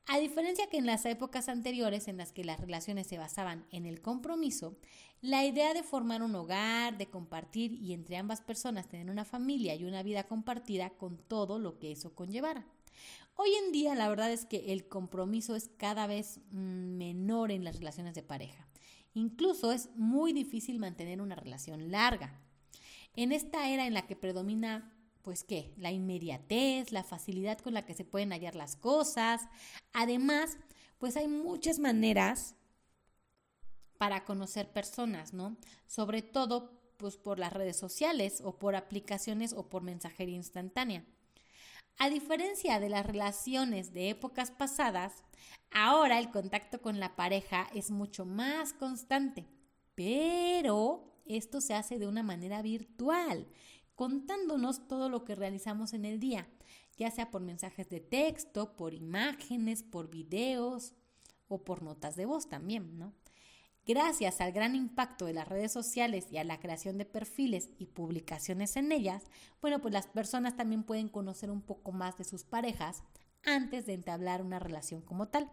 A 0.07 0.19
diferencia 0.19 0.69
que 0.69 0.77
en 0.77 0.85
las 0.85 1.07
épocas 1.07 1.49
anteriores 1.49 2.09
en 2.09 2.19
las 2.19 2.31
que 2.31 2.45
las 2.45 2.61
relaciones 2.61 3.07
se 3.07 3.17
basaban 3.17 3.67
en 3.71 3.87
el 3.87 4.03
compromiso, 4.03 4.77
la 5.23 5.45
idea 5.47 5.73
de 5.73 5.83
formar 5.83 6.23
un 6.23 6.35
hogar, 6.35 6.99
de 6.99 7.09
compartir 7.09 7.73
y 7.73 7.95
entre 7.95 8.19
ambas 8.19 8.43
personas 8.43 8.87
tener 8.87 9.11
una 9.11 9.25
familia 9.25 9.75
y 9.75 9.85
una 9.85 10.03
vida 10.03 10.25
compartida 10.25 10.91
con 10.91 11.17
todo 11.17 11.59
lo 11.59 11.79
que 11.79 11.91
eso 11.91 12.15
conllevara. 12.15 12.67
Hoy 13.37 13.51
en 13.55 13.73
día 13.73 13.95
la 13.95 14.09
verdad 14.09 14.31
es 14.31 14.47
que 14.47 14.73
el 14.73 14.89
compromiso 14.89 15.57
es 15.57 15.71
cada 15.77 16.07
vez 16.07 16.41
mm, 16.51 16.97
menor 16.97 17.51
en 17.51 17.65
las 17.65 17.77
relaciones 17.77 18.15
de 18.15 18.23
pareja. 18.23 18.69
Incluso 19.15 19.73
es 19.73 19.91
muy 19.97 20.33
difícil 20.33 20.79
mantener 20.79 21.21
una 21.21 21.37
relación 21.37 21.91
larga. 21.91 22.41
En 23.17 23.33
esta 23.33 23.69
era 23.69 23.87
en 23.87 23.95
la 23.95 24.07
que 24.07 24.17
predomina 24.17 24.93
pues 25.23 25.43
qué, 25.43 25.73
la 25.79 25.91
inmediatez, 25.91 26.93
la 26.93 27.03
facilidad 27.03 27.59
con 27.59 27.73
la 27.73 27.87
que 27.87 27.95
se 27.95 28.05
pueden 28.05 28.31
hallar 28.31 28.55
las 28.55 28.77
cosas. 28.77 29.49
Además, 29.93 30.59
pues 30.99 31.17
hay 31.17 31.29
muchas 31.29 31.79
maneras 31.79 32.57
para 33.97 34.25
conocer 34.25 34.71
personas, 34.71 35.33
¿no? 35.33 35.57
Sobre 35.87 36.23
todo 36.23 36.83
pues 36.99 37.17
por 37.17 37.39
las 37.39 37.53
redes 37.53 37.77
sociales 37.77 38.41
o 38.45 38.59
por 38.59 38.77
aplicaciones 38.77 39.53
o 39.53 39.69
por 39.69 39.83
mensajería 39.83 40.37
instantánea. 40.37 41.05
A 41.99 42.11
diferencia 42.11 42.81
de 42.81 42.89
las 42.89 43.07
relaciones 43.07 43.93
de 43.93 44.11
épocas 44.11 44.51
pasadas, 44.51 45.23
ahora 45.71 46.19
el 46.19 46.31
contacto 46.31 46.81
con 46.81 46.99
la 47.01 47.17
pareja 47.17 47.69
es 47.75 47.91
mucho 47.91 48.27
más 48.27 48.73
constante, 48.73 49.47
pero 49.95 51.15
esto 51.25 51.61
se 51.61 51.75
hace 51.75 51.99
de 51.99 52.07
una 52.07 52.23
manera 52.23 52.63
virtual 52.63 53.47
contándonos 53.95 54.89
todo 54.89 55.09
lo 55.09 55.25
que 55.25 55.35
realizamos 55.35 55.93
en 55.93 56.05
el 56.05 56.21
día. 56.21 56.49
ya 56.97 57.11
sea 57.11 57.33
por 57.33 57.43
mensajes 57.43 57.89
de 57.89 57.99
texto, 57.99 58.77
por 58.77 58.95
imágenes, 58.95 59.83
por 59.83 60.11
videos 60.11 60.95
o 61.49 61.65
por 61.65 61.83
notas 61.83 62.15
de 62.15 62.25
voz 62.25 62.49
también, 62.49 62.99
¿no? 62.99 63.13
Gracias 63.87 64.41
al 64.41 64.53
gran 64.53 64.75
impacto 64.75 65.27
de 65.27 65.35
las 65.35 65.47
redes 65.47 65.71
sociales 65.71 66.29
y 66.31 66.39
a 66.39 66.45
la 66.45 66.59
creación 66.59 66.97
de 66.97 67.05
perfiles 67.05 67.69
y 67.79 67.87
publicaciones 67.87 68.77
en 68.77 68.93
ellas, 68.93 69.25
bueno, 69.61 69.83
pues 69.83 69.93
las 69.93 70.07
personas 70.07 70.57
también 70.57 70.85
pueden 70.85 71.11
conocer 71.11 71.51
un 71.51 71.61
poco 71.61 71.93
más 71.93 72.17
de 72.17 72.25
sus 72.25 72.45
parejas 72.45 73.03
antes 73.45 73.85
de 73.85 73.93
entablar 73.93 74.41
una 74.41 74.59
relación 74.59 75.03
como 75.03 75.29
tal. 75.29 75.51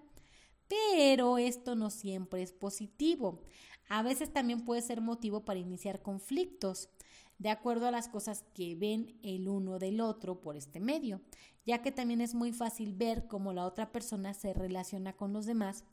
Pero 0.69 1.37
esto 1.37 1.75
no 1.75 1.89
siempre 1.89 2.41
es 2.41 2.53
positivo. 2.53 3.43
A 3.89 4.01
veces 4.01 4.31
también 4.31 4.63
puede 4.63 4.81
ser 4.81 5.01
motivo 5.01 5.43
para 5.43 5.59
iniciar 5.59 6.01
conflictos, 6.01 6.89
de 7.37 7.49
acuerdo 7.49 7.87
a 7.87 7.91
las 7.91 8.07
cosas 8.07 8.45
que 8.53 8.75
ven 8.75 9.19
el 9.23 9.49
uno 9.49 9.77
del 9.77 9.99
otro 9.99 10.39
por 10.39 10.55
este 10.55 10.79
medio, 10.79 11.19
ya 11.65 11.81
que 11.81 11.91
también 11.91 12.21
es 12.21 12.33
muy 12.33 12.53
fácil 12.53 12.93
ver 12.93 13.27
cómo 13.27 13.51
la 13.51 13.65
otra 13.65 13.91
persona 13.91 14.33
se 14.33 14.53
relaciona 14.53 15.11
con 15.11 15.33
los 15.33 15.45
demás 15.45 15.83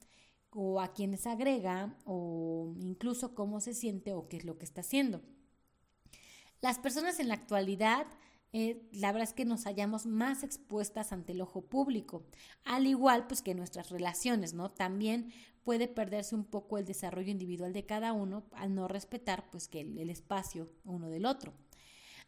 o 0.50 0.80
a 0.80 0.92
quienes 0.94 1.26
agrega 1.26 1.94
o 2.04 2.74
incluso 2.78 3.34
cómo 3.34 3.60
se 3.60 3.74
siente 3.74 4.12
o 4.12 4.28
qué 4.28 4.38
es 4.38 4.44
lo 4.44 4.58
que 4.58 4.64
está 4.64 4.80
haciendo. 4.80 5.22
Las 6.60 6.78
personas 6.78 7.20
en 7.20 7.28
la 7.28 7.34
actualidad, 7.34 8.06
eh, 8.52 8.88
la 8.92 9.12
verdad 9.12 9.28
es 9.28 9.34
que 9.34 9.44
nos 9.44 9.64
hallamos 9.64 10.06
más 10.06 10.42
expuestas 10.42 11.12
ante 11.12 11.32
el 11.32 11.40
ojo 11.40 11.62
público, 11.62 12.24
al 12.64 12.86
igual 12.86 13.26
pues 13.26 13.42
que 13.42 13.54
nuestras 13.54 13.90
relaciones, 13.90 14.54
¿no? 14.54 14.70
También 14.70 15.32
puede 15.62 15.86
perderse 15.86 16.34
un 16.34 16.44
poco 16.44 16.78
el 16.78 16.86
desarrollo 16.86 17.30
individual 17.30 17.72
de 17.72 17.84
cada 17.84 18.12
uno 18.12 18.44
al 18.52 18.74
no 18.74 18.88
respetar 18.88 19.50
pues 19.50 19.68
que 19.68 19.82
el, 19.82 19.98
el 19.98 20.10
espacio 20.10 20.70
uno 20.84 21.10
del 21.10 21.26
otro. 21.26 21.52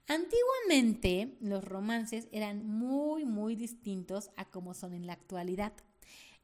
Antiguamente 0.07 1.37
los 1.41 1.65
romances 1.65 2.29
eran 2.33 2.67
muy 2.67 3.25
muy 3.25 3.57
distintos 3.57 4.31
a 4.37 4.45
como 4.45 4.75
son 4.75 4.93
en 4.93 5.07
la 5.07 5.15
actualidad 5.15 5.73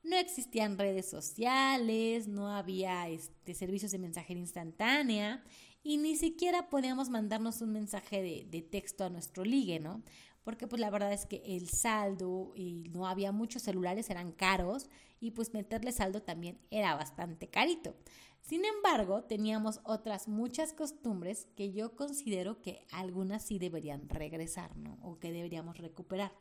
no 0.07 0.17
existían 0.17 0.79
redes 0.79 1.09
sociales, 1.09 2.29
no 2.29 2.49
había 2.51 3.09
este, 3.09 3.55
servicios 3.55 3.93
de 3.93 3.99
mensajería 3.99 4.43
instantánea 4.43 5.43
y 5.83 5.99
ni 5.99 6.17
siquiera 6.17 6.69
podíamos 6.69 7.11
mandarnos 7.11 7.61
un 7.61 7.73
mensaje 7.73 8.23
de, 8.23 8.47
de, 8.51 8.63
texto 8.63 9.05
a 9.05 9.11
nuestro 9.11 9.45
ligue, 9.45 9.79
¿no? 9.81 10.03
Porque 10.43 10.67
pues 10.67 10.81
la 10.81 10.91
verdad 10.91 11.13
es 11.13 11.27
que 11.27 11.43
el 11.45 11.69
saldo 11.69 12.53
y 12.55 12.89
no 12.93 13.07
había 13.07 13.33
muchos 13.33 13.63
celulares, 13.63 14.09
eran 14.11 14.33
caros 14.33 14.89
y 15.21 15.33
pues 15.33 15.53
meterle 15.53 15.93
saldo 15.93 16.23
también 16.23 16.59
era 16.71 16.95
bastante 16.95 17.49
carito. 17.49 17.97
Sin 18.43 18.65
embargo, 18.65 19.25
teníamos 19.25 19.81
otras 19.83 20.29
muchas 20.29 20.73
costumbres 20.73 21.49
que 21.57 21.73
yo 21.73 21.97
considero 21.97 22.63
que 22.63 22.87
algunas 22.93 23.45
sí 23.45 23.59
deberían 23.59 24.09
regresar, 24.09 24.77
¿no? 24.77 24.99
O 25.03 25.19
que 25.19 25.33
deberíamos 25.33 25.79
recuperar. 25.79 26.33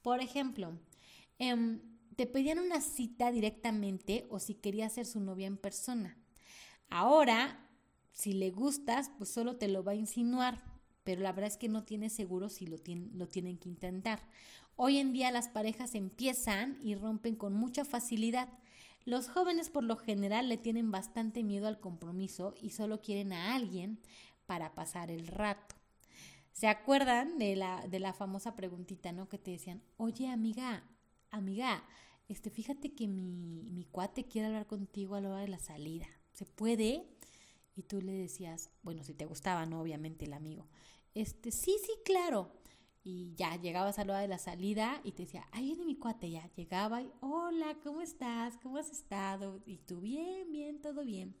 Por 0.00 0.20
ejemplo, 0.20 0.72
eh, 1.38 1.80
te 2.20 2.26
pedían 2.26 2.58
una 2.58 2.82
cita 2.82 3.32
directamente 3.32 4.26
o 4.28 4.40
si 4.40 4.52
quería 4.52 4.90
ser 4.90 5.06
su 5.06 5.20
novia 5.20 5.46
en 5.46 5.56
persona. 5.56 6.18
Ahora, 6.90 7.66
si 8.12 8.34
le 8.34 8.50
gustas, 8.50 9.10
pues 9.16 9.30
solo 9.30 9.56
te 9.56 9.68
lo 9.68 9.82
va 9.82 9.92
a 9.92 9.94
insinuar, 9.94 10.62
pero 11.02 11.22
la 11.22 11.32
verdad 11.32 11.50
es 11.50 11.56
que 11.56 11.70
no 11.70 11.82
tiene 11.82 12.10
seguro 12.10 12.50
si 12.50 12.66
lo, 12.66 12.76
lo 13.14 13.26
tienen 13.26 13.56
que 13.56 13.70
intentar. 13.70 14.20
Hoy 14.76 14.98
en 14.98 15.14
día 15.14 15.30
las 15.30 15.48
parejas 15.48 15.94
empiezan 15.94 16.78
y 16.82 16.94
rompen 16.94 17.36
con 17.36 17.54
mucha 17.54 17.86
facilidad. 17.86 18.50
Los 19.06 19.30
jóvenes 19.30 19.70
por 19.70 19.84
lo 19.84 19.96
general 19.96 20.50
le 20.50 20.58
tienen 20.58 20.90
bastante 20.90 21.42
miedo 21.42 21.68
al 21.68 21.80
compromiso 21.80 22.52
y 22.60 22.68
solo 22.68 23.00
quieren 23.00 23.32
a 23.32 23.54
alguien 23.54 23.98
para 24.44 24.74
pasar 24.74 25.10
el 25.10 25.26
rato. 25.26 25.74
¿Se 26.52 26.68
acuerdan 26.68 27.38
de 27.38 27.56
la, 27.56 27.86
de 27.88 27.98
la 27.98 28.12
famosa 28.12 28.56
preguntita, 28.56 29.10
¿no? 29.10 29.26
Que 29.26 29.38
te 29.38 29.52
decían, 29.52 29.82
oye 29.96 30.28
amiga, 30.28 30.84
amiga, 31.30 31.82
este, 32.30 32.48
fíjate 32.48 32.94
que 32.94 33.08
mi, 33.08 33.64
mi 33.72 33.84
cuate 33.84 34.24
quiere 34.24 34.46
hablar 34.46 34.68
contigo 34.68 35.16
a 35.16 35.20
la 35.20 35.30
hora 35.30 35.40
de 35.40 35.48
la 35.48 35.58
salida. 35.58 36.06
¿Se 36.32 36.46
puede? 36.46 37.04
Y 37.74 37.82
tú 37.82 38.00
le 38.00 38.12
decías, 38.12 38.70
bueno, 38.82 39.02
si 39.02 39.14
te 39.14 39.24
gustaba, 39.24 39.66
¿no? 39.66 39.80
Obviamente 39.80 40.26
el 40.26 40.32
amigo. 40.32 40.68
Este, 41.12 41.50
sí, 41.50 41.76
sí, 41.84 41.92
claro. 42.04 42.52
Y 43.02 43.34
ya 43.34 43.56
llegabas 43.56 43.98
a 43.98 44.04
la 44.04 44.12
hora 44.12 44.22
de 44.22 44.28
la 44.28 44.38
salida 44.38 45.00
y 45.02 45.10
te 45.12 45.24
decía, 45.24 45.48
ahí 45.50 45.66
viene 45.66 45.84
mi 45.84 45.96
cuate. 45.96 46.30
Ya 46.30 46.48
llegaba 46.54 47.02
y, 47.02 47.10
hola, 47.20 47.76
¿cómo 47.82 48.00
estás? 48.00 48.56
¿Cómo 48.58 48.76
has 48.76 48.90
estado? 48.92 49.60
Y 49.66 49.78
tú, 49.78 50.00
bien, 50.00 50.52
bien, 50.52 50.80
todo 50.80 51.04
bien. 51.04 51.34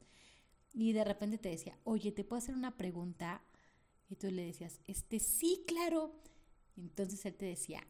Y 0.72 0.92
de 0.92 1.04
repente 1.04 1.38
te 1.38 1.50
decía, 1.50 1.78
oye, 1.84 2.10
¿te 2.10 2.24
puedo 2.24 2.38
hacer 2.38 2.56
una 2.56 2.76
pregunta? 2.76 3.44
Y 4.08 4.16
tú 4.16 4.28
le 4.28 4.44
decías, 4.44 4.80
este, 4.88 5.20
sí, 5.20 5.62
claro. 5.68 6.20
Entonces 6.76 7.24
él 7.26 7.36
te 7.36 7.46
decía, 7.46 7.86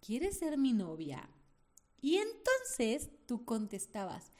¿quieres 0.00 0.38
ser 0.38 0.58
mi 0.58 0.72
novia? 0.72 1.30
Y 2.00 2.16
entonces 2.16 3.10
tú 3.26 3.44
contestabas, 3.44 4.32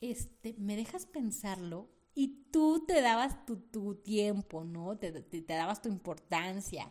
este, 0.00 0.54
¿me 0.58 0.76
dejas 0.76 1.06
pensarlo? 1.06 1.88
Y 2.14 2.44
tú 2.50 2.84
te 2.86 3.00
dabas 3.00 3.44
tu, 3.46 3.56
tu 3.56 3.96
tiempo, 3.96 4.64
¿no? 4.64 4.96
Te, 4.96 5.12
te, 5.12 5.42
dabas 5.42 5.82
tu 5.82 5.88
importancia. 5.88 6.90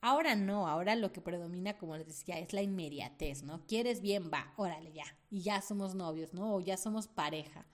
Ahora 0.00 0.34
no, 0.34 0.66
ahora 0.66 0.96
lo 0.96 1.12
que 1.12 1.20
predomina, 1.20 1.76
como 1.76 1.96
les 1.96 2.06
decía, 2.06 2.38
es 2.38 2.52
la 2.52 2.62
inmediatez, 2.62 3.42
¿no? 3.42 3.66
¿Quieres 3.66 4.00
bien? 4.00 4.30
Va, 4.32 4.52
órale 4.56 4.92
ya. 4.92 5.04
Y 5.30 5.42
ya 5.42 5.60
somos 5.60 5.94
novios, 5.94 6.32
¿no? 6.32 6.54
O 6.54 6.60
ya 6.60 6.76
somos 6.76 7.06
pareja. 7.06 7.66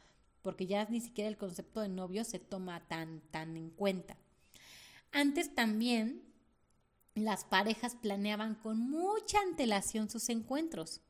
Porque 0.42 0.66
ya 0.66 0.84
ni 0.86 1.00
siquiera 1.00 1.28
el 1.28 1.38
concepto 1.38 1.80
de 1.80 1.88
novio 1.88 2.24
se 2.24 2.38
toma 2.38 2.86
tan, 2.88 3.20
tan 3.30 3.56
en 3.56 3.70
cuenta. 3.70 4.16
Antes 5.12 5.54
también 5.54 6.22
las 7.14 7.44
parejas 7.44 7.94
planeaban 7.94 8.54
con 8.54 8.78
mucha 8.78 9.40
antelación 9.40 10.10
sus 10.10 10.28
encuentros. 10.28 11.00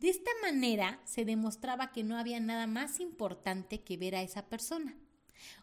De 0.00 0.08
esta 0.08 0.30
manera 0.40 0.98
se 1.04 1.26
demostraba 1.26 1.92
que 1.92 2.02
no 2.02 2.16
había 2.16 2.40
nada 2.40 2.66
más 2.66 3.00
importante 3.00 3.82
que 3.82 3.98
ver 3.98 4.16
a 4.16 4.22
esa 4.22 4.48
persona. 4.48 4.96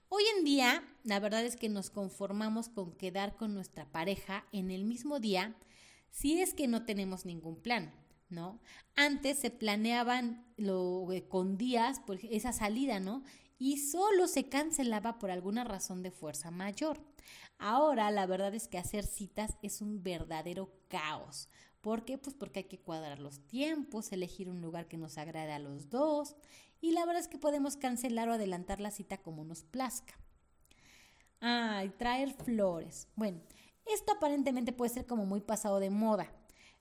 Hoy 0.09 0.23
en 0.37 0.43
día, 0.43 0.83
la 1.03 1.19
verdad 1.19 1.43
es 1.43 1.55
que 1.55 1.69
nos 1.69 1.89
conformamos 1.89 2.69
con 2.69 2.93
quedar 2.93 3.35
con 3.35 3.55
nuestra 3.55 3.91
pareja 3.91 4.45
en 4.51 4.69
el 4.69 4.85
mismo 4.85 5.19
día 5.19 5.55
si 6.11 6.39
es 6.39 6.53
que 6.53 6.67
no 6.67 6.85
tenemos 6.85 7.25
ningún 7.25 7.55
plan, 7.55 7.91
¿no? 8.29 8.61
Antes 8.95 9.39
se 9.39 9.49
planeaban 9.49 10.45
lo, 10.55 11.11
eh, 11.11 11.27
con 11.27 11.57
días 11.57 11.99
por 11.99 12.19
esa 12.23 12.53
salida, 12.53 12.99
¿no? 12.99 13.23
Y 13.57 13.77
solo 13.77 14.27
se 14.27 14.49
cancelaba 14.49 15.17
por 15.17 15.31
alguna 15.31 15.63
razón 15.63 16.03
de 16.03 16.11
fuerza 16.11 16.51
mayor. 16.51 17.01
Ahora 17.57 18.11
la 18.11 18.27
verdad 18.27 18.53
es 18.53 18.67
que 18.67 18.77
hacer 18.77 19.03
citas 19.03 19.57
es 19.63 19.81
un 19.81 20.03
verdadero 20.03 20.71
caos. 20.89 21.49
¿Por 21.87 22.03
qué? 22.03 22.17
Pues 22.17 22.35
porque 22.35 22.59
hay 22.59 22.65
que 22.65 22.81
cuadrar 22.81 23.19
los 23.19 23.39
tiempos, 23.47 24.11
elegir 24.11 24.49
un 24.49 24.61
lugar 24.61 24.89
que 24.89 24.97
nos 24.97 25.17
agrade 25.17 25.53
a 25.53 25.59
los 25.59 25.89
dos 25.89 26.35
y 26.81 26.91
la 26.91 27.05
verdad 27.05 27.21
es 27.21 27.29
que 27.29 27.37
podemos 27.37 27.77
cancelar 27.77 28.27
o 28.27 28.33
adelantar 28.33 28.81
la 28.81 28.91
cita 28.91 29.19
como 29.19 29.45
nos 29.45 29.63
plazca. 29.63 30.19
Ah, 31.39 31.85
traer 31.97 32.33
flores. 32.33 33.07
Bueno, 33.15 33.39
esto 33.85 34.11
aparentemente 34.11 34.73
puede 34.73 34.93
ser 34.93 35.05
como 35.05 35.25
muy 35.25 35.39
pasado 35.39 35.79
de 35.79 35.89
moda, 35.89 36.29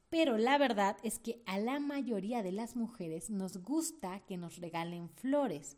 pero 0.08 0.38
la 0.38 0.58
verdad 0.58 0.96
es 1.04 1.20
que 1.20 1.40
a 1.46 1.60
la 1.60 1.78
mayoría 1.78 2.42
de 2.42 2.50
las 2.50 2.74
mujeres 2.74 3.30
nos 3.30 3.58
gusta 3.58 4.26
que 4.26 4.36
nos 4.36 4.56
regalen 4.56 5.08
flores 5.10 5.76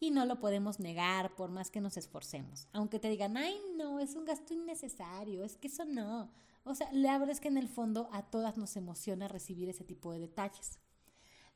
y 0.00 0.10
no 0.10 0.26
lo 0.26 0.38
podemos 0.38 0.80
negar 0.80 1.34
por 1.34 1.50
más 1.50 1.70
que 1.70 1.80
nos 1.80 1.96
esforcemos. 1.96 2.68
Aunque 2.74 2.98
te 2.98 3.08
digan, 3.08 3.38
ay, 3.38 3.58
no, 3.78 4.00
es 4.00 4.16
un 4.16 4.26
gasto 4.26 4.52
innecesario, 4.52 5.44
es 5.44 5.56
que 5.56 5.68
eso 5.68 5.86
no. 5.86 6.30
O 6.66 6.74
sea, 6.74 6.88
la 6.92 7.16
verdad 7.16 7.30
es 7.30 7.40
que 7.40 7.48
en 7.48 7.58
el 7.58 7.68
fondo 7.68 8.08
a 8.12 8.22
todas 8.22 8.56
nos 8.58 8.76
emociona 8.76 9.28
recibir 9.28 9.68
ese 9.68 9.84
tipo 9.84 10.12
de 10.12 10.18
detalles. 10.18 10.80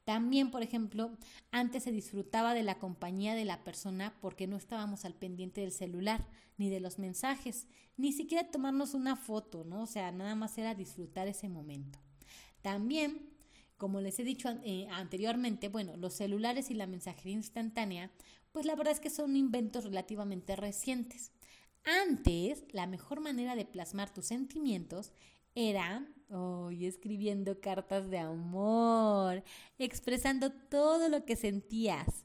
También, 0.04 0.50
por 0.50 0.62
ejemplo, 0.62 1.10
antes 1.50 1.82
se 1.82 1.92
disfrutaba 1.92 2.54
de 2.54 2.62
la 2.62 2.78
compañía 2.78 3.34
de 3.34 3.44
la 3.44 3.64
persona 3.64 4.16
porque 4.20 4.46
no 4.46 4.56
estábamos 4.56 5.04
al 5.04 5.14
pendiente 5.14 5.60
del 5.60 5.72
celular, 5.72 6.26
ni 6.58 6.70
de 6.70 6.80
los 6.80 6.98
mensajes, 6.98 7.66
ni 7.96 8.12
siquiera 8.12 8.50
tomarnos 8.50 8.94
una 8.94 9.16
foto, 9.16 9.64
¿no? 9.64 9.82
O 9.82 9.86
sea, 9.86 10.12
nada 10.12 10.36
más 10.36 10.56
era 10.58 10.74
disfrutar 10.74 11.26
ese 11.26 11.48
momento. 11.48 11.98
También, 12.62 13.30
como 13.76 14.00
les 14.00 14.18
he 14.20 14.24
dicho 14.24 14.48
eh, 14.62 14.86
anteriormente, 14.90 15.68
bueno, 15.68 15.96
los 15.96 16.14
celulares 16.14 16.70
y 16.70 16.74
la 16.74 16.86
mensajería 16.86 17.34
instantánea, 17.34 18.10
pues 18.52 18.64
la 18.64 18.76
verdad 18.76 18.92
es 18.92 19.00
que 19.00 19.10
son 19.10 19.36
inventos 19.36 19.84
relativamente 19.84 20.54
recientes. 20.54 21.32
Antes, 21.84 22.64
la 22.72 22.86
mejor 22.86 23.20
manera 23.20 23.56
de 23.56 23.64
plasmar 23.64 24.12
tus 24.12 24.26
sentimientos 24.26 25.12
era 25.54 26.06
hoy 26.28 26.86
escribiendo 26.86 27.60
cartas 27.60 28.08
de 28.08 28.18
amor, 28.18 29.42
expresando 29.78 30.52
todo 30.52 31.08
lo 31.08 31.24
que 31.24 31.36
sentías. 31.36 32.24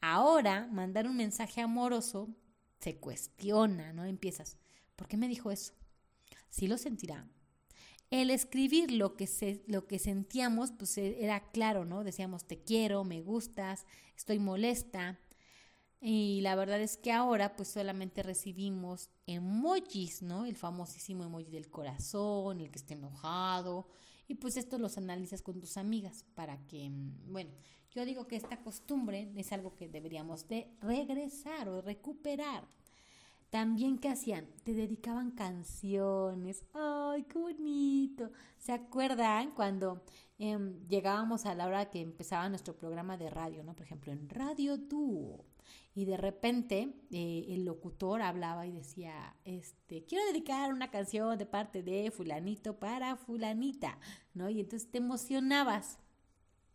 Ahora, 0.00 0.68
mandar 0.70 1.06
un 1.06 1.16
mensaje 1.16 1.60
amoroso 1.60 2.28
se 2.78 2.96
cuestiona, 2.96 3.92
¿no? 3.92 4.04
Empiezas, 4.04 4.56
¿por 4.96 5.08
qué 5.08 5.16
me 5.16 5.28
dijo 5.28 5.50
eso? 5.50 5.74
Sí 6.48 6.66
lo 6.68 6.78
sentirá. 6.78 7.26
El 8.10 8.30
escribir 8.30 8.90
lo 8.90 9.14
que, 9.14 9.26
se, 9.26 9.62
lo 9.66 9.86
que 9.86 9.98
sentíamos, 9.98 10.72
pues 10.72 10.98
era 10.98 11.50
claro, 11.52 11.84
¿no? 11.84 12.02
Decíamos, 12.02 12.44
te 12.44 12.62
quiero, 12.62 13.04
me 13.04 13.20
gustas, 13.22 13.86
estoy 14.16 14.38
molesta. 14.38 15.20
Y 16.00 16.40
la 16.40 16.54
verdad 16.54 16.80
es 16.80 16.96
que 16.96 17.12
ahora 17.12 17.56
pues 17.56 17.68
solamente 17.68 18.22
recibimos 18.22 19.10
emojis, 19.26 20.22
¿no? 20.22 20.46
El 20.46 20.56
famosísimo 20.56 21.24
emoji 21.24 21.50
del 21.50 21.68
corazón, 21.68 22.60
el 22.60 22.70
que 22.70 22.78
está 22.78 22.94
enojado. 22.94 23.88
y 24.28 24.36
pues 24.36 24.56
esto 24.56 24.78
los 24.78 24.96
analizas 24.96 25.42
con 25.42 25.58
tus 25.60 25.76
amigas 25.76 26.24
para 26.36 26.56
que, 26.68 26.88
mm, 26.88 27.32
bueno, 27.32 27.50
yo 27.90 28.04
digo 28.04 28.28
que 28.28 28.36
esta 28.36 28.62
costumbre 28.62 29.32
es 29.36 29.52
algo 29.52 29.74
que 29.74 29.88
deberíamos 29.88 30.46
de 30.46 30.68
regresar 30.80 31.68
o 31.68 31.82
recuperar. 31.82 32.68
También, 33.50 33.98
¿qué 33.98 34.08
hacían? 34.08 34.46
Te 34.62 34.74
dedicaban 34.74 35.32
canciones. 35.32 36.64
¡Ay, 36.72 37.24
qué 37.24 37.36
bonito! 37.38 38.30
¿Se 38.58 38.72
acuerdan 38.72 39.50
cuando 39.50 40.04
em, 40.38 40.86
llegábamos 40.86 41.46
a 41.46 41.54
la 41.56 41.66
hora 41.66 41.90
que 41.90 42.00
empezaba 42.00 42.48
nuestro 42.48 42.76
programa 42.76 43.16
de 43.16 43.28
radio, 43.28 43.64
¿no? 43.64 43.74
Por 43.74 43.86
ejemplo, 43.86 44.12
en 44.12 44.28
Radio 44.28 44.76
Dúo. 44.76 45.49
Y 45.94 46.04
de 46.04 46.16
repente 46.16 46.94
eh, 47.10 47.46
el 47.48 47.64
locutor 47.64 48.22
hablaba 48.22 48.66
y 48.66 48.72
decía, 48.72 49.36
este, 49.44 50.04
quiero 50.04 50.24
dedicar 50.26 50.72
una 50.72 50.90
canción 50.90 51.36
de 51.36 51.46
parte 51.46 51.82
de 51.82 52.10
fulanito 52.10 52.78
para 52.78 53.16
fulanita, 53.16 53.98
¿no? 54.34 54.48
Y 54.48 54.60
entonces 54.60 54.90
te 54.90 54.98
emocionabas. 54.98 55.98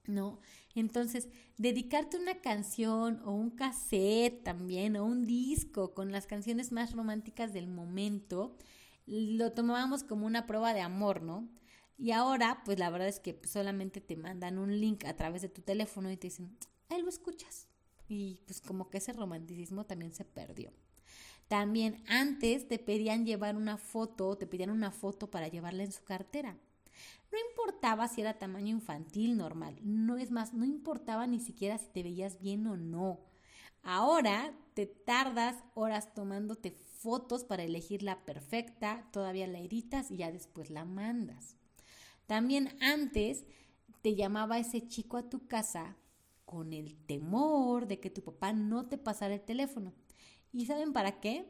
¿no? 0.07 0.39
Entonces, 0.75 1.29
dedicarte 1.57 2.17
una 2.17 2.35
canción 2.41 3.21
o 3.25 3.31
un 3.31 3.49
cassette 3.49 4.43
también 4.43 4.97
o 4.97 5.05
un 5.05 5.25
disco 5.25 5.93
con 5.93 6.11
las 6.11 6.27
canciones 6.27 6.71
más 6.71 6.93
románticas 6.93 7.53
del 7.53 7.67
momento, 7.67 8.55
lo 9.07 9.51
tomábamos 9.53 10.03
como 10.03 10.25
una 10.25 10.45
prueba 10.45 10.73
de 10.73 10.81
amor, 10.81 11.21
¿no? 11.21 11.47
Y 11.97 12.11
ahora, 12.11 12.61
pues 12.65 12.77
la 12.77 12.89
verdad 12.89 13.07
es 13.07 13.19
que 13.19 13.39
solamente 13.45 14.01
te 14.01 14.17
mandan 14.17 14.57
un 14.57 14.79
link 14.79 15.05
a 15.05 15.15
través 15.15 15.41
de 15.41 15.49
tu 15.49 15.61
teléfono 15.61 16.11
y 16.11 16.17
te 16.17 16.27
dicen, 16.27 16.57
ahí 16.89 17.01
lo 17.01 17.09
escuchas. 17.09 17.67
Y 18.07 18.39
pues 18.45 18.61
como 18.61 18.89
que 18.89 18.99
ese 18.99 19.13
romanticismo 19.13 19.85
también 19.85 20.13
se 20.13 20.25
perdió. 20.25 20.71
También 21.47 22.03
antes 22.07 22.67
te 22.67 22.79
pedían 22.79 23.25
llevar 23.25 23.55
una 23.55 23.77
foto, 23.77 24.35
te 24.37 24.47
pedían 24.47 24.71
una 24.71 24.91
foto 24.91 25.29
para 25.29 25.47
llevarla 25.47 25.83
en 25.83 25.91
su 25.91 26.03
cartera. 26.03 26.57
No 27.31 27.37
importaba 27.51 28.07
si 28.07 28.21
era 28.21 28.39
tamaño 28.39 28.69
infantil, 28.69 29.37
normal. 29.37 29.77
No 29.83 30.17
es 30.17 30.31
más, 30.31 30.53
no 30.53 30.65
importaba 30.65 31.27
ni 31.27 31.39
siquiera 31.39 31.77
si 31.77 31.87
te 31.87 32.03
veías 32.03 32.39
bien 32.39 32.65
o 32.67 32.77
no. 32.77 33.19
Ahora 33.83 34.57
te 34.73 34.87
tardas 34.87 35.63
horas 35.75 36.13
tomándote 36.13 36.71
fotos 36.71 37.43
para 37.43 37.63
elegir 37.63 38.01
la 38.01 38.25
perfecta, 38.25 39.07
todavía 39.11 39.45
la 39.45 39.59
editas 39.59 40.09
y 40.09 40.17
ya 40.17 40.31
después 40.31 40.71
la 40.71 40.85
mandas. 40.85 41.55
También 42.25 42.75
antes 42.81 43.45
te 44.01 44.15
llamaba 44.15 44.57
ese 44.57 44.87
chico 44.87 45.17
a 45.17 45.29
tu 45.29 45.47
casa 45.47 45.95
con 46.45 46.73
el 46.73 46.95
temor 47.05 47.87
de 47.87 47.99
que 47.99 48.09
tu 48.09 48.23
papá 48.23 48.53
no 48.53 48.87
te 48.87 48.97
pasara 48.97 49.33
el 49.33 49.41
teléfono. 49.41 49.93
¿Y 50.53 50.65
saben 50.65 50.93
para 50.93 51.19
qué? 51.19 51.49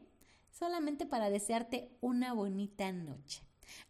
Solamente 0.51 1.05
para 1.05 1.29
desearte 1.29 1.95
una 2.01 2.33
bonita 2.33 2.91
noche. 2.91 3.43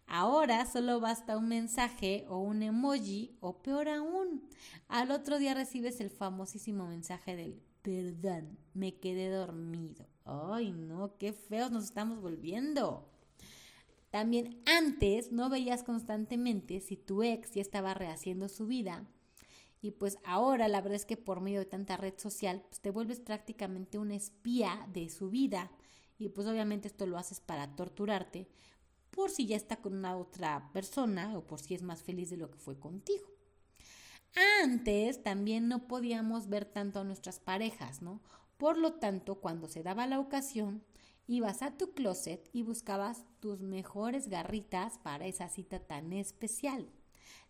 Ahora 0.08 0.66
solo 0.66 1.00
basta 1.00 1.38
un 1.38 1.48
mensaje 1.48 2.26
o 2.28 2.40
un 2.40 2.64
emoji 2.64 3.38
o 3.40 3.62
peor 3.62 3.90
aún, 3.90 4.48
al 4.88 5.12
otro 5.12 5.38
día 5.38 5.54
recibes 5.54 6.00
el 6.00 6.10
famosísimo 6.10 6.88
mensaje 6.88 7.36
del 7.36 7.62
perdón, 7.82 8.58
me 8.74 8.96
quedé 8.96 9.30
dormido. 9.30 10.08
Ay, 10.24 10.72
no, 10.72 11.18
qué 11.18 11.34
feos 11.34 11.72
nos 11.72 11.84
estamos 11.84 12.20
volviendo. 12.20 13.08
También 14.10 14.62
antes 14.66 15.32
no 15.32 15.50
veías 15.50 15.84
constantemente 15.84 16.80
si 16.80 16.98
tu 16.98 17.22
ex 17.22 17.54
ya 17.54 17.62
estaba 17.62 17.94
rehaciendo 17.94 18.50
su 18.50 18.66
vida. 18.66 19.06
Y 19.86 19.92
pues 19.92 20.18
ahora 20.24 20.68
la 20.68 20.82
verdad 20.82 20.96
es 20.96 21.06
que 21.06 21.16
por 21.16 21.42
medio 21.42 21.60
de 21.60 21.68
tanta 21.68 21.96
red 21.96 22.16
social 22.18 22.64
pues 22.68 22.82
te 22.82 22.90
vuelves 22.90 23.20
prácticamente 23.20 24.00
una 24.00 24.16
espía 24.16 24.90
de 24.92 25.10
su 25.10 25.30
vida. 25.30 25.70
Y 26.18 26.30
pues 26.30 26.48
obviamente 26.48 26.88
esto 26.88 27.06
lo 27.06 27.20
haces 27.20 27.40
para 27.40 27.76
torturarte 27.76 28.48
por 29.12 29.30
si 29.30 29.46
ya 29.46 29.56
está 29.56 29.78
con 29.78 29.94
una 29.94 30.18
otra 30.18 30.72
persona 30.74 31.38
o 31.38 31.46
por 31.46 31.60
si 31.60 31.76
es 31.76 31.84
más 31.84 32.02
feliz 32.02 32.32
de 32.32 32.38
lo 32.38 32.50
que 32.50 32.58
fue 32.58 32.80
contigo. 32.80 33.28
Antes 34.64 35.22
también 35.22 35.68
no 35.68 35.88
podíamos 35.88 36.50
ver 36.50 36.66
tanto 36.66 37.02
a 37.02 37.04
nuestras 37.04 37.40
parejas, 37.40 38.02
¿no? 38.02 38.24
Por 38.58 38.80
lo 38.80 38.94
tanto, 38.94 39.36
cuando 39.36 39.68
se 39.68 39.84
daba 39.84 40.08
la 40.08 40.20
ocasión, 40.20 40.84
ibas 41.28 41.62
a 41.62 41.78
tu 41.78 41.94
closet 41.94 42.50
y 42.54 42.64
buscabas 42.64 43.24
tus 43.40 43.62
mejores 43.62 44.30
garritas 44.30 44.98
para 44.98 45.28
esa 45.28 45.48
cita 45.48 45.78
tan 45.78 46.12
especial. 46.12 46.90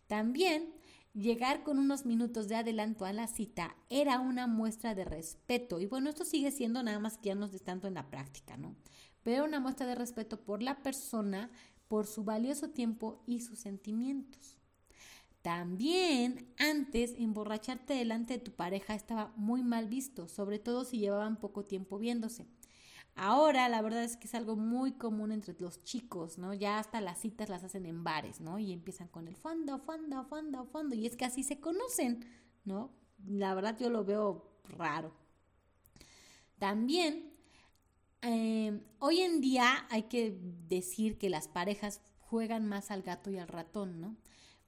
También 0.06 0.74
llegar 1.16 1.64
con 1.64 1.78
unos 1.78 2.06
minutos 2.06 2.46
de 2.46 2.56
adelanto 2.56 3.04
a 3.04 3.12
la 3.12 3.26
cita 3.26 3.74
era 3.90 4.20
una 4.20 4.46
muestra 4.46 4.94
de 4.94 5.04
respeto. 5.04 5.80
Y 5.80 5.86
bueno, 5.86 6.10
esto 6.10 6.24
sigue 6.24 6.52
siendo 6.52 6.82
nada 6.82 7.00
más 7.00 7.18
que 7.18 7.30
ya 7.30 7.34
nos 7.34 7.50
de 7.52 7.58
tanto 7.58 7.88
en 7.88 7.94
la 7.94 8.08
práctica, 8.08 8.56
¿no? 8.56 8.76
pero 9.26 9.44
una 9.44 9.58
muestra 9.58 9.86
de 9.86 9.96
respeto 9.96 10.40
por 10.40 10.62
la 10.62 10.84
persona, 10.84 11.50
por 11.88 12.06
su 12.06 12.22
valioso 12.22 12.70
tiempo 12.70 13.24
y 13.26 13.40
sus 13.40 13.58
sentimientos. 13.58 14.56
También 15.42 16.54
antes 16.60 17.12
emborracharte 17.18 17.94
delante 17.94 18.34
de 18.34 18.38
tu 18.38 18.52
pareja 18.52 18.94
estaba 18.94 19.32
muy 19.34 19.64
mal 19.64 19.88
visto, 19.88 20.28
sobre 20.28 20.60
todo 20.60 20.84
si 20.84 21.00
llevaban 21.00 21.40
poco 21.40 21.64
tiempo 21.64 21.98
viéndose. 21.98 22.46
Ahora 23.18 23.68
la 23.70 23.80
verdad 23.80 24.04
es 24.04 24.18
que 24.18 24.28
es 24.28 24.34
algo 24.34 24.56
muy 24.56 24.92
común 24.92 25.32
entre 25.32 25.58
los 25.58 25.82
chicos, 25.82 26.36
¿no? 26.36 26.52
Ya 26.52 26.78
hasta 26.78 27.00
las 27.00 27.18
citas 27.18 27.48
las 27.48 27.64
hacen 27.64 27.86
en 27.86 28.04
bares, 28.04 28.40
¿no? 28.42 28.58
Y 28.58 28.72
empiezan 28.72 29.08
con 29.08 29.26
el 29.26 29.36
fondo, 29.36 29.78
fondo, 29.78 30.22
fondo, 30.24 30.66
fondo. 30.66 30.94
Y 30.94 31.06
es 31.06 31.16
que 31.16 31.24
así 31.24 31.42
se 31.42 31.58
conocen, 31.58 32.26
¿no? 32.64 32.92
La 33.26 33.54
verdad 33.54 33.78
yo 33.78 33.88
lo 33.88 34.04
veo 34.04 34.60
raro. 34.64 35.14
También 36.58 37.32
eh, 38.20 38.82
hoy 38.98 39.20
en 39.20 39.40
día 39.40 39.86
hay 39.88 40.04
que 40.04 40.38
decir 40.68 41.16
que 41.16 41.30
las 41.30 41.48
parejas 41.48 42.02
juegan 42.18 42.66
más 42.66 42.90
al 42.90 43.00
gato 43.00 43.30
y 43.30 43.38
al 43.38 43.48
ratón, 43.48 43.98
¿no? 43.98 44.16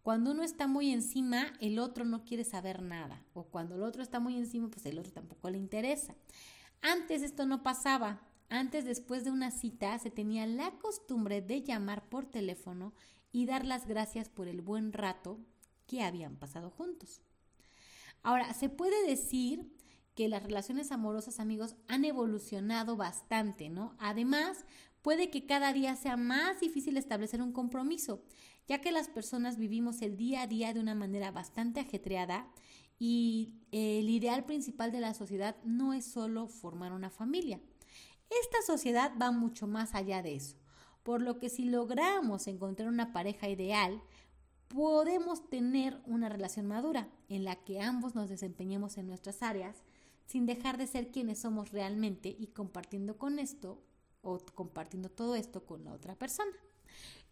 Cuando 0.03 0.31
uno 0.31 0.43
está 0.43 0.67
muy 0.67 0.91
encima, 0.91 1.53
el 1.61 1.79
otro 1.79 2.07
no 2.07 2.25
quiere 2.25 2.45
saber 2.45 2.81
nada. 2.81 3.23
O 3.35 3.45
cuando 3.45 3.75
el 3.75 3.83
otro 3.83 4.03
está 4.03 4.21
muy 4.21 4.39
encima, 4.39 4.69
pues 4.69 4.87
el 4.87 4.99
otro 4.99 5.13
tampoco 5.13 5.51
le 5.51 5.59
interesa. 5.59 6.15
Antes 6.81 7.21
esto 7.23 7.45
no 7.45 7.63
pasaba. 7.63 8.23
Antes, 8.49 8.85
después 8.85 9.25
de 9.25 9.31
una 9.31 9.51
cita, 9.51 9.99
se 9.99 10.11
tenía 10.11 10.47
la 10.47 10.71
costumbre 10.79 11.43
de 11.43 11.63
llamar 11.63 12.09
por 12.09 12.27
teléfono 12.27 12.95
y 13.31 13.47
dar 13.47 13.67
las 13.67 13.87
gracias 13.87 14.29
por 14.29 14.49
el 14.49 14.63
buen 14.63 14.93
rato 14.93 15.39
que 15.87 16.03
habían 16.03 16.37
pasado 16.37 16.71
juntos. 16.71 17.21
Ahora, 18.23 18.55
se 18.55 18.69
puede 18.69 19.07
decir 19.07 19.75
que 20.15 20.29
las 20.29 20.43
relaciones 20.43 20.91
amorosas, 20.93 21.41
amigos, 21.41 21.77
han 21.87 22.05
evolucionado 22.05 22.97
bastante, 22.97 23.69
¿no? 23.69 23.95
Además, 23.99 24.65
puede 25.03 25.31
que 25.31 25.47
cada 25.47 25.73
día 25.73 25.95
sea 25.95 26.17
más 26.17 26.61
difícil 26.61 26.97
establecer 26.97 27.41
un 27.43 27.53
compromiso, 27.53 28.23
ya 28.67 28.81
que 28.81 28.93
las 28.93 29.09
personas 29.09 29.59
vivimos 29.59 30.03
el 30.03 30.17
día 30.17 30.43
a 30.43 30.47
día 30.47 30.75
de 30.75 30.81
una 30.81 30.95
manera 30.95 31.31
bastante 31.31 31.81
ajetreada 31.81 32.51
y 32.99 33.55
el 33.71 34.11
ideal 34.11 34.45
principal 34.45 34.91
de 34.91 35.01
la 35.01 35.15
sociedad 35.15 35.57
no 35.65 35.93
es 35.93 36.05
solo 36.05 36.49
formar 36.49 36.93
una 36.93 37.11
familia. 37.11 37.61
Esta 38.31 38.63
sociedad 38.67 39.13
va 39.21 39.31
mucho 39.31 39.67
más 39.67 39.95
allá 39.95 40.23
de 40.23 40.35
eso, 40.35 40.57
por 41.03 41.23
lo 41.23 41.39
que 41.39 41.49
si 41.49 41.65
logramos 41.65 42.47
encontrar 42.47 42.89
una 42.89 43.13
pareja 43.13 43.49
ideal, 43.49 44.03
podemos 44.69 45.49
tener 45.49 46.01
una 46.05 46.29
relación 46.29 46.67
madura 46.67 47.09
en 47.29 47.45
la 47.45 47.57
que 47.57 47.81
ambos 47.81 48.15
nos 48.15 48.29
desempeñemos 48.29 48.99
en 48.99 49.07
nuestras 49.07 49.43
áreas 49.43 49.77
sin 50.27 50.45
dejar 50.45 50.77
de 50.77 50.87
ser 50.87 51.11
quienes 51.11 51.41
somos 51.41 51.73
realmente 51.73 52.37
y 52.39 52.49
compartiendo 52.49 53.17
con 53.17 53.39
esto 53.39 53.83
o 54.21 54.39
compartiendo 54.55 55.09
todo 55.09 55.35
esto 55.35 55.65
con 55.65 55.85
la 55.85 55.93
otra 55.95 56.15
persona. 56.17 56.53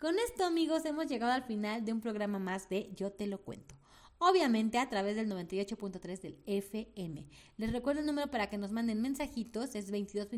Con 0.01 0.19
esto 0.19 0.45
amigos 0.45 0.85
hemos 0.87 1.07
llegado 1.07 1.33
al 1.33 1.45
final 1.45 1.85
de 1.85 1.93
un 1.93 2.01
programa 2.01 2.39
más 2.39 2.69
de 2.71 2.91
Yo 2.95 3.13
te 3.13 3.27
lo 3.27 3.43
cuento. 3.43 3.75
Obviamente 4.19 4.79
a 4.79 4.89
través 4.89 5.15
del 5.15 5.31
98.3 5.31 6.21
del 6.21 6.39
FM. 6.47 7.27
Les 7.59 7.73
recuerdo 7.73 8.01
el 8.01 8.07
número 8.07 8.31
para 8.31 8.49
que 8.49 8.57
nos 8.57 8.73
manden 8.73 9.03
mensajitos, 9.03 9.75
es 9.75 9.91
22 9.91 10.29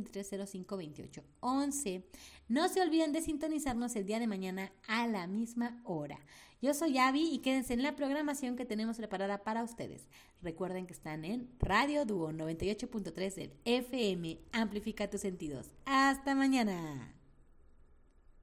11. 1.40 2.04
No 2.48 2.68
se 2.68 2.80
olviden 2.80 3.12
de 3.12 3.22
sintonizarnos 3.22 3.94
el 3.94 4.06
día 4.06 4.18
de 4.18 4.26
mañana 4.26 4.72
a 4.88 5.06
la 5.06 5.26
misma 5.26 5.80
hora. 5.84 6.18
Yo 6.60 6.74
soy 6.74 6.98
Avi 6.98 7.30
y 7.32 7.38
quédense 7.38 7.74
en 7.74 7.84
la 7.84 7.94
programación 7.94 8.56
que 8.56 8.64
tenemos 8.64 8.96
preparada 8.96 9.44
para 9.44 9.62
ustedes. 9.62 10.08
Recuerden 10.42 10.86
que 10.86 10.92
están 10.92 11.24
en 11.24 11.48
Radio 11.60 12.04
Dúo 12.04 12.32
98.3 12.32 13.34
del 13.34 13.52
FM. 13.64 14.40
Amplifica 14.50 15.08
tus 15.08 15.20
sentidos. 15.20 15.70
Hasta 15.84 16.34
mañana. 16.34 17.17